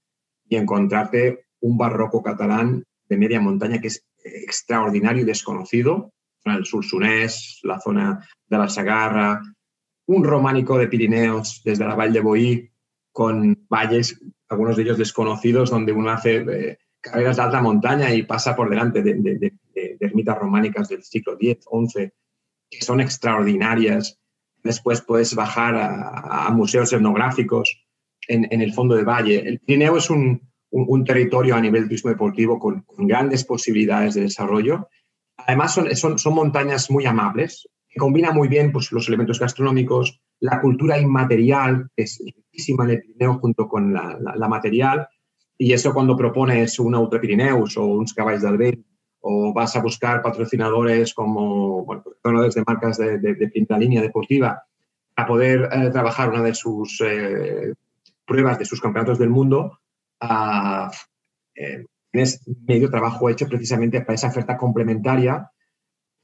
y 0.48 0.56
encontrarte 0.56 1.46
un 1.60 1.76
barroco 1.76 2.22
catalán 2.22 2.84
de 3.08 3.16
media 3.16 3.40
montaña 3.40 3.80
que 3.80 3.88
es 3.88 4.06
extraordinario 4.24 5.22
y 5.22 5.26
desconocido, 5.26 6.12
el 6.44 6.64
sur 6.64 6.84
sunés, 6.84 7.60
la 7.62 7.80
zona 7.80 8.26
de 8.46 8.58
la 8.58 8.68
Sagarra, 8.68 9.42
un 10.06 10.24
románico 10.24 10.78
de 10.78 10.88
Pirineos 10.88 11.62
desde 11.64 11.86
la 11.86 11.94
Valle 11.94 12.14
de 12.14 12.20
Boí, 12.20 12.70
con 13.12 13.66
valles, 13.68 14.20
algunos 14.48 14.76
de 14.76 14.82
ellos 14.82 14.98
desconocidos, 14.98 15.70
donde 15.70 15.92
uno 15.92 16.10
hace 16.10 16.36
eh, 16.36 16.78
carreras 17.00 17.36
de 17.36 17.42
alta 17.42 17.60
montaña 17.60 18.12
y 18.12 18.22
pasa 18.22 18.56
por 18.56 18.70
delante 18.70 19.02
de, 19.02 19.52
ermitas 20.00 20.38
románicas 20.38 20.88
del 20.88 21.02
siglo 21.02 21.36
X, 21.38 21.64
XI, 21.64 22.10
que 22.70 22.84
son 22.84 23.00
extraordinarias. 23.00 24.18
Después 24.62 25.02
puedes 25.02 25.34
bajar 25.34 25.74
a, 25.76 26.50
museos 26.50 26.92
etnográficos 26.92 27.84
en, 28.28 28.60
el 28.60 28.72
fondo 28.72 28.94
del 28.94 29.04
valle. 29.04 29.40
El 29.46 29.60
Pirineo 29.60 29.98
es 29.98 30.08
un, 30.08 30.40
territorio 31.04 31.54
a 31.54 31.60
nivel 31.60 31.84
turismo 31.84 32.10
deportivo 32.10 32.58
con, 32.58 32.84
grandes 32.98 33.44
posibilidades 33.44 34.14
de 34.14 34.22
desarrollo. 34.22 34.88
Además, 35.36 35.74
son, 35.74 36.18
son, 36.18 36.34
montañas 36.34 36.90
muy 36.90 37.04
amables, 37.04 37.68
que 37.88 37.98
combinan 37.98 38.34
muy 38.34 38.48
bien 38.48 38.72
pues, 38.72 38.92
los 38.92 39.08
elementos 39.08 39.38
gastronómicos, 39.38 40.22
la 40.44 40.60
cultura 40.60 40.98
inmaterial, 40.98 41.88
es 41.96 42.22
riquísima 42.22 42.84
en 42.84 42.90
el 42.90 43.00
Pirineo 43.00 43.38
junto 43.38 43.66
con 43.66 43.94
la, 43.94 44.46
material, 44.48 45.08
y 45.56 45.72
eso 45.72 45.94
cuando 45.94 46.18
propones 46.18 46.78
un 46.78 46.94
Ultra 46.94 47.18
Pirineus 47.18 47.78
o 47.78 47.86
un 47.86 48.04
caballos 48.14 48.42
del 48.42 48.58
Vent, 48.58 48.84
o 49.20 49.54
vas 49.54 49.74
a 49.74 49.80
buscar 49.80 50.20
patrocinadores 50.20 51.14
como 51.14 51.86
bueno, 51.86 52.02
patrocinadores 52.02 52.54
de 52.56 52.64
marcas 52.66 52.98
de, 52.98 53.18
de, 53.18 53.78
línea 53.78 54.02
deportiva 54.02 54.62
a 55.16 55.26
poder 55.26 55.66
eh, 55.72 55.88
trabajar 55.90 56.28
una 56.28 56.42
de 56.42 56.54
sus 56.54 57.00
eh, 57.02 57.72
pruebas 58.26 58.58
de 58.58 58.66
sus 58.66 58.82
campeonatos 58.82 59.18
del 59.18 59.30
mundo, 59.30 59.80
tienes 62.12 62.40
medio 62.66 62.90
trabajo 62.90 63.30
hecho 63.30 63.48
precisamente 63.48 64.02
para 64.02 64.14
esa 64.14 64.28
oferta 64.28 64.58
complementaria 64.58 65.50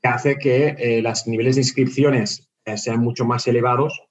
que 0.03 0.09
hace 0.09 0.37
que 0.37 1.01
los 1.03 1.27
niveles 1.27 1.57
de 1.57 1.63
inscripciones 1.63 2.51
sean 2.77 3.01
mucho 3.01 3.25
más 3.25 3.47
elevados 3.47 4.10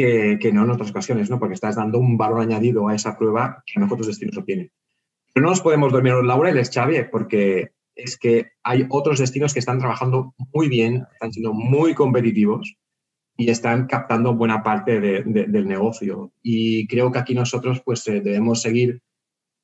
que, 0.00 0.52
no 0.52 0.64
en 0.64 0.70
otras 0.70 0.90
ocasiones, 0.90 1.30
¿no? 1.30 1.38
porque 1.38 1.54
estás 1.54 1.76
dando 1.76 1.98
un 1.98 2.16
valor 2.16 2.40
añadido 2.40 2.88
a 2.88 2.94
esa 2.94 3.16
prueba 3.18 3.62
que 3.66 3.82
otros 3.82 4.06
destinos 4.06 4.36
no 4.36 4.44
tienen. 4.44 4.70
Pero 5.32 5.44
no 5.44 5.50
nos 5.50 5.60
podemos 5.60 5.92
dormir 5.92 6.14
los 6.14 6.26
laureles, 6.26 6.70
Xavi, 6.72 7.04
porque 7.10 7.72
es 7.94 8.18
que 8.18 8.52
hay 8.62 8.86
otros 8.88 9.18
destinos 9.18 9.52
que 9.52 9.60
están 9.60 9.78
trabajando 9.78 10.34
muy 10.52 10.68
bien, 10.68 11.04
están 11.12 11.32
siendo 11.32 11.52
muy 11.52 11.94
competitivos 11.94 12.76
y 13.36 13.50
están 13.50 13.86
captando 13.86 14.34
buena 14.34 14.62
parte 14.62 15.00
del 15.00 15.68
negocio. 15.68 16.32
Y 16.42 16.86
creo 16.88 17.12
que 17.12 17.18
aquí 17.18 17.34
nosotros 17.34 17.80
pues 17.84 18.06
eh, 18.08 18.20
debemos 18.20 18.62
seguir 18.62 19.02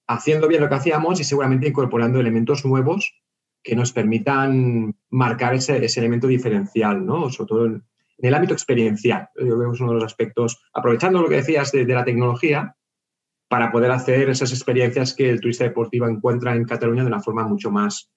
haciendo 0.07 0.49
bien 0.49 0.63
lo 0.63 0.69
que 0.69 0.77
hacíamos 0.77 1.21
y 1.21 1.25
seguramente 1.25 1.69
incorporando 1.69 2.21
elementos 2.21 2.65
nuevos 2.65 3.13
que 3.63 3.75
nos 3.75 3.93
permitan 3.93 4.95
marcar 5.11 5.55
ese, 5.55 5.85
ese 5.85 6.01
elemento 6.01 6.29
diferencial, 6.29 7.05
¿no? 7.05 7.31
Sobre 7.31 7.49
todo 7.49 7.67
en, 7.67 7.83
en 8.19 8.29
el 8.29 8.35
ámbito 8.35 8.55
experiencial. 8.55 9.29
Yo 9.37 9.57
creo 9.57 9.71
que 9.71 9.75
es 9.75 9.81
uno 9.81 9.93
de 9.93 9.97
los 9.97 10.05
aspectos, 10.05 10.63
aprovechando 10.73 11.21
lo 11.21 11.29
que 11.29 11.37
decías 11.37 11.73
de, 11.73 11.85
la 11.87 12.05
tecnología, 12.05 12.77
para 13.49 13.71
poder 13.71 13.91
hacer 13.91 14.29
esas 14.29 14.53
experiencias 14.53 15.15
que 15.15 15.31
el 15.31 15.41
turista 15.41 15.65
deportivo 15.65 16.09
encuentra 16.09 16.55
en 16.55 16.65
Cataluña 16.65 17.03
de 17.03 17.09
una 17.09 17.23
forma 17.23 17.47
mucho 17.47 17.71
más 17.71 18.11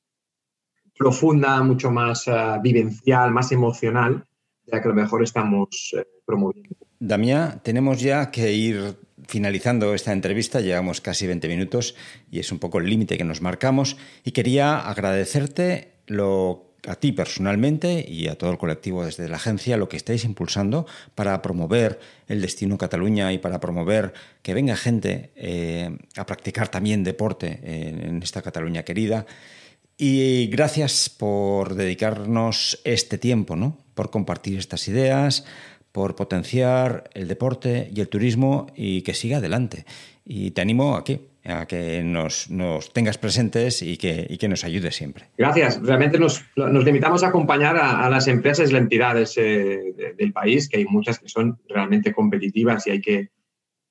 profunda, 0.97 1.61
mucho 1.61 1.91
más 1.91 2.27
uh, 2.27 2.59
vivencial, 2.61 3.31
más 3.31 3.51
emocional, 3.51 4.25
ya 4.65 4.81
que 4.81 4.87
a 4.87 4.89
lo 4.89 4.95
mejor 4.95 5.23
estamos 5.23 5.93
uh, 5.93 6.01
promoviendo. 6.25 6.75
Damián, 6.99 7.61
tenemos 7.63 8.01
ya 8.01 8.31
que 8.31 8.51
ir 8.51 8.97
finalizando 9.27 9.93
esta 9.93 10.11
entrevista, 10.11 10.59
llevamos 10.59 10.99
casi 10.99 11.27
20 11.27 11.47
minutos 11.47 11.95
y 12.31 12.39
es 12.39 12.51
un 12.51 12.59
poco 12.59 12.79
el 12.79 12.89
límite 12.89 13.17
que 13.17 13.23
nos 13.23 13.41
marcamos 13.41 13.97
y 14.23 14.31
quería 14.31 14.79
agradecerte 14.79 15.93
lo 16.07 16.68
a 16.87 16.95
ti 16.95 17.11
personalmente 17.11 18.05
y 18.07 18.27
a 18.27 18.37
todo 18.37 18.51
el 18.51 18.57
colectivo 18.57 19.05
desde 19.05 19.27
la 19.27 19.37
agencia 19.37 19.77
lo 19.77 19.89
que 19.89 19.97
estáis 19.97 20.23
impulsando 20.23 20.85
para 21.15 21.41
promover 21.41 21.99
el 22.27 22.41
destino 22.41 22.77
Cataluña 22.77 23.33
y 23.33 23.37
para 23.37 23.59
promover 23.59 24.13
que 24.41 24.53
venga 24.53 24.75
gente 24.75 25.31
eh, 25.35 25.97
a 26.15 26.25
practicar 26.25 26.69
también 26.69 27.03
deporte 27.03 27.59
en, 27.63 28.21
esta 28.23 28.41
Cataluña 28.41 28.83
querida. 28.83 29.25
Y 29.97 30.47
gracias 30.47 31.09
por 31.09 31.75
dedicarnos 31.75 32.79
este 32.85 33.17
tiempo, 33.17 33.55
¿no? 33.55 33.77
por 33.95 34.09
compartir 34.09 34.57
estas 34.57 34.87
ideas, 34.87 35.43
por 35.91 36.15
potenciar 36.15 37.09
el 37.13 37.27
deporte 37.27 37.91
y 37.93 37.99
el 37.99 38.07
turismo 38.07 38.67
y 38.75 39.01
que 39.01 39.13
siga 39.13 39.37
adelante. 39.37 39.85
Y 40.23 40.51
te 40.51 40.61
animo 40.61 40.95
a 40.95 41.03
que, 41.03 41.27
a 41.49 41.65
que 41.65 42.03
nos, 42.03 42.49
tengas 42.93 43.17
presentes 43.17 43.81
y 43.81 43.97
que, 43.97 44.37
que, 44.39 44.47
nos 44.47 44.63
ayudes 44.63 44.95
siempre. 44.95 45.25
Gracias. 45.37 45.81
Realmente 45.81 46.19
nos, 46.19 46.43
limitamos 46.55 47.23
a 47.23 47.27
acompañar 47.27 47.77
a, 47.77 48.09
las 48.09 48.27
empresas 48.27 48.69
y 48.69 48.73
las 48.73 48.81
entidades 48.81 49.37
eh, 49.37 50.15
del 50.17 50.33
país, 50.33 50.69
que 50.69 50.77
hay 50.77 50.85
muchas 50.85 51.19
que 51.19 51.29
son 51.29 51.59
realmente 51.67 52.13
competitivas 52.13 52.87
y 52.87 52.91
hay 52.91 53.01
que 53.01 53.29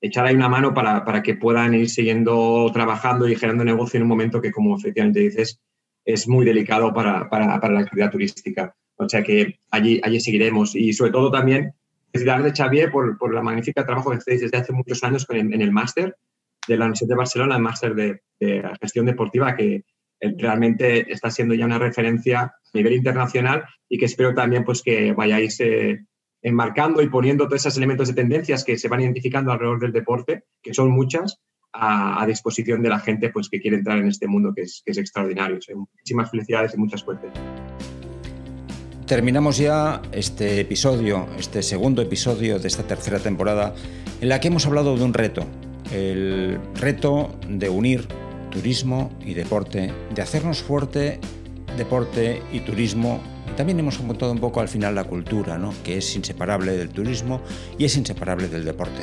echar 0.00 0.26
ahí 0.26 0.34
una 0.34 0.48
mano 0.48 0.74
para, 0.74 1.04
para 1.04 1.22
que 1.22 1.34
puedan 1.34 1.74
ir 1.74 1.88
siguiendo 1.88 2.70
trabajando 2.72 3.28
y 3.28 3.34
generando 3.34 3.64
negocio 3.64 3.98
en 3.98 4.02
un 4.04 4.08
momento 4.08 4.40
que, 4.40 4.52
como 4.52 4.76
efectivamente 4.76 5.20
dices, 5.20 5.60
es 6.04 6.28
muy 6.28 6.44
delicado 6.44 6.92
para, 6.94 7.28
para, 7.28 7.60
para 7.60 7.74
la 7.74 7.80
actividad 7.80 8.10
turística. 8.10 8.74
O 8.96 9.08
sea 9.08 9.22
que 9.22 9.60
allí, 9.70 10.00
allí 10.02 10.20
seguiremos. 10.20 10.74
Y 10.74 10.92
sobre 10.92 11.12
todo 11.12 11.30
también 11.30 11.74
de 12.12 12.52
Xavier 12.52 12.90
por, 12.90 13.18
por 13.18 13.34
la 13.34 13.42
magnífica 13.42 13.84
trabajo 13.84 14.10
que 14.10 14.16
hacéis 14.16 14.40
desde 14.40 14.56
hace 14.58 14.72
muchos 14.72 15.02
años 15.04 15.26
en 15.28 15.60
el 15.60 15.72
máster 15.72 16.16
de 16.68 16.76
la 16.76 16.84
Universidad 16.84 17.08
de 17.08 17.16
Barcelona, 17.16 17.56
el 17.56 17.62
máster 17.62 17.94
de, 17.94 18.20
gestión 18.80 19.06
deportiva, 19.06 19.56
que 19.56 19.84
realmente 20.20 21.12
está 21.12 21.30
siendo 21.30 21.54
ya 21.54 21.64
una 21.64 21.78
referencia 21.78 22.40
a 22.42 22.52
nivel 22.74 22.92
internacional 22.92 23.64
y 23.88 23.98
que 23.98 24.04
espero 24.04 24.34
también 24.34 24.64
pues, 24.64 24.82
que 24.82 25.12
vayáis 25.12 25.58
eh, 25.60 26.04
enmarcando 26.42 27.02
y 27.02 27.08
poniendo 27.08 27.46
todos 27.46 27.62
esos 27.62 27.76
elementos 27.76 28.08
de 28.08 28.14
tendencias 28.14 28.64
que 28.64 28.78
se 28.78 28.88
van 28.88 29.00
identificando 29.00 29.50
alrededor 29.50 29.80
del 29.80 29.92
deporte, 29.92 30.44
que 30.62 30.74
son 30.74 30.90
muchas, 30.90 31.40
a, 31.72 32.24
disposición 32.26 32.82
de 32.82 32.88
la 32.88 33.00
gente 33.00 33.30
pues, 33.30 33.48
que 33.48 33.60
quiere 33.60 33.78
entrar 33.78 33.98
en 33.98 34.08
este 34.08 34.26
mundo 34.26 34.52
que 34.54 34.62
es, 34.62 34.82
extraordinario. 34.86 35.58
muchísimas 35.74 36.30
felicidades 36.30 36.74
y 36.74 36.78
mucha 36.78 36.96
suerte. 36.96 37.28
Terminamos 39.06 39.56
ya 39.56 40.02
este 40.12 40.60
episodio, 40.60 41.28
este 41.38 41.62
segundo 41.62 42.02
episodio 42.02 42.58
de 42.58 42.68
esta 42.68 42.86
tercera 42.86 43.18
temporada, 43.18 43.74
en 44.20 44.28
la 44.28 44.38
que 44.38 44.48
hemos 44.48 44.66
hablado 44.66 44.96
de 44.96 45.04
un 45.04 45.14
reto, 45.14 45.46
el 45.92 46.58
reto 46.74 47.30
de 47.48 47.68
unir 47.68 48.08
turismo 48.50 49.10
y 49.24 49.34
deporte, 49.34 49.92
de 50.14 50.22
hacernos 50.22 50.62
fuerte 50.62 51.20
deporte 51.76 52.42
y 52.52 52.60
turismo. 52.60 53.20
También 53.56 53.80
hemos 53.80 53.98
apuntado 53.98 54.32
un 54.32 54.38
poco 54.38 54.60
al 54.60 54.68
final 54.68 54.94
la 54.94 55.04
cultura, 55.04 55.56
¿no? 55.56 55.72
que 55.82 55.98
es 55.98 56.14
inseparable 56.16 56.76
del 56.76 56.90
turismo 56.90 57.40
y 57.78 57.84
es 57.84 57.96
inseparable 57.96 58.48
del 58.48 58.64
deporte. 58.64 59.02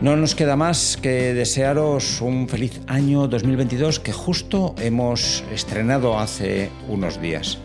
No 0.00 0.16
nos 0.16 0.34
queda 0.34 0.56
más 0.56 0.96
que 0.96 1.34
desearos 1.34 2.22
un 2.22 2.48
feliz 2.48 2.80
año 2.86 3.28
2022 3.28 4.00
que 4.00 4.12
justo 4.12 4.74
hemos 4.78 5.44
estrenado 5.52 6.18
hace 6.18 6.70
unos 6.88 7.20
días. 7.20 7.58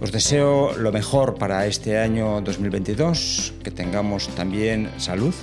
Os 0.00 0.10
deseo 0.10 0.74
lo 0.76 0.90
mejor 0.90 1.34
para 1.34 1.66
este 1.66 1.98
año 1.98 2.40
2022, 2.40 3.54
que 3.62 3.70
tengamos 3.70 4.28
también 4.28 4.90
salud 4.96 5.34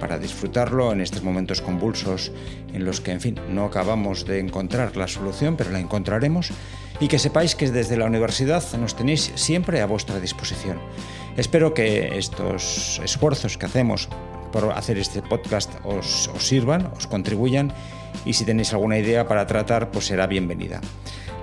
para 0.00 0.18
disfrutarlo 0.18 0.92
en 0.92 1.00
estos 1.00 1.22
momentos 1.22 1.60
convulsos 1.60 2.32
en 2.72 2.84
los 2.84 3.00
que, 3.00 3.12
en 3.12 3.20
fin, 3.20 3.40
no 3.50 3.66
acabamos 3.66 4.24
de 4.24 4.40
encontrar 4.40 4.96
la 4.96 5.06
solución, 5.06 5.56
pero 5.56 5.70
la 5.70 5.78
encontraremos, 5.78 6.50
y 6.98 7.08
que 7.08 7.18
sepáis 7.18 7.54
que 7.54 7.70
desde 7.70 7.96
la 7.96 8.06
universidad 8.06 8.64
nos 8.78 8.96
tenéis 8.96 9.32
siempre 9.36 9.80
a 9.80 9.86
vuestra 9.86 10.18
disposición. 10.20 10.80
Espero 11.36 11.72
que 11.72 12.18
estos 12.18 13.00
esfuerzos 13.04 13.56
que 13.56 13.66
hacemos 13.66 14.08
por 14.52 14.72
hacer 14.72 14.98
este 14.98 15.22
podcast 15.22 15.72
os, 15.84 16.30
sirvan, 16.38 16.90
os 16.96 17.06
contribuyan, 17.06 17.72
y 18.24 18.32
si 18.32 18.44
tenéis 18.44 18.72
alguna 18.72 18.98
idea 18.98 19.28
para 19.28 19.46
tratar, 19.46 19.90
pues 19.90 20.06
será 20.06 20.26
bienvenida. 20.26 20.80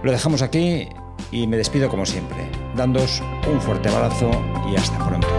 Lo 0.03 0.11
dejamos 0.11 0.41
aquí 0.41 0.89
y 1.31 1.47
me 1.47 1.57
despido 1.57 1.89
como 1.89 2.05
siempre, 2.05 2.49
dándos 2.75 3.21
un 3.51 3.61
fuerte 3.61 3.89
abrazo 3.89 4.29
y 4.71 4.75
hasta 4.75 4.97
pronto. 5.07 5.36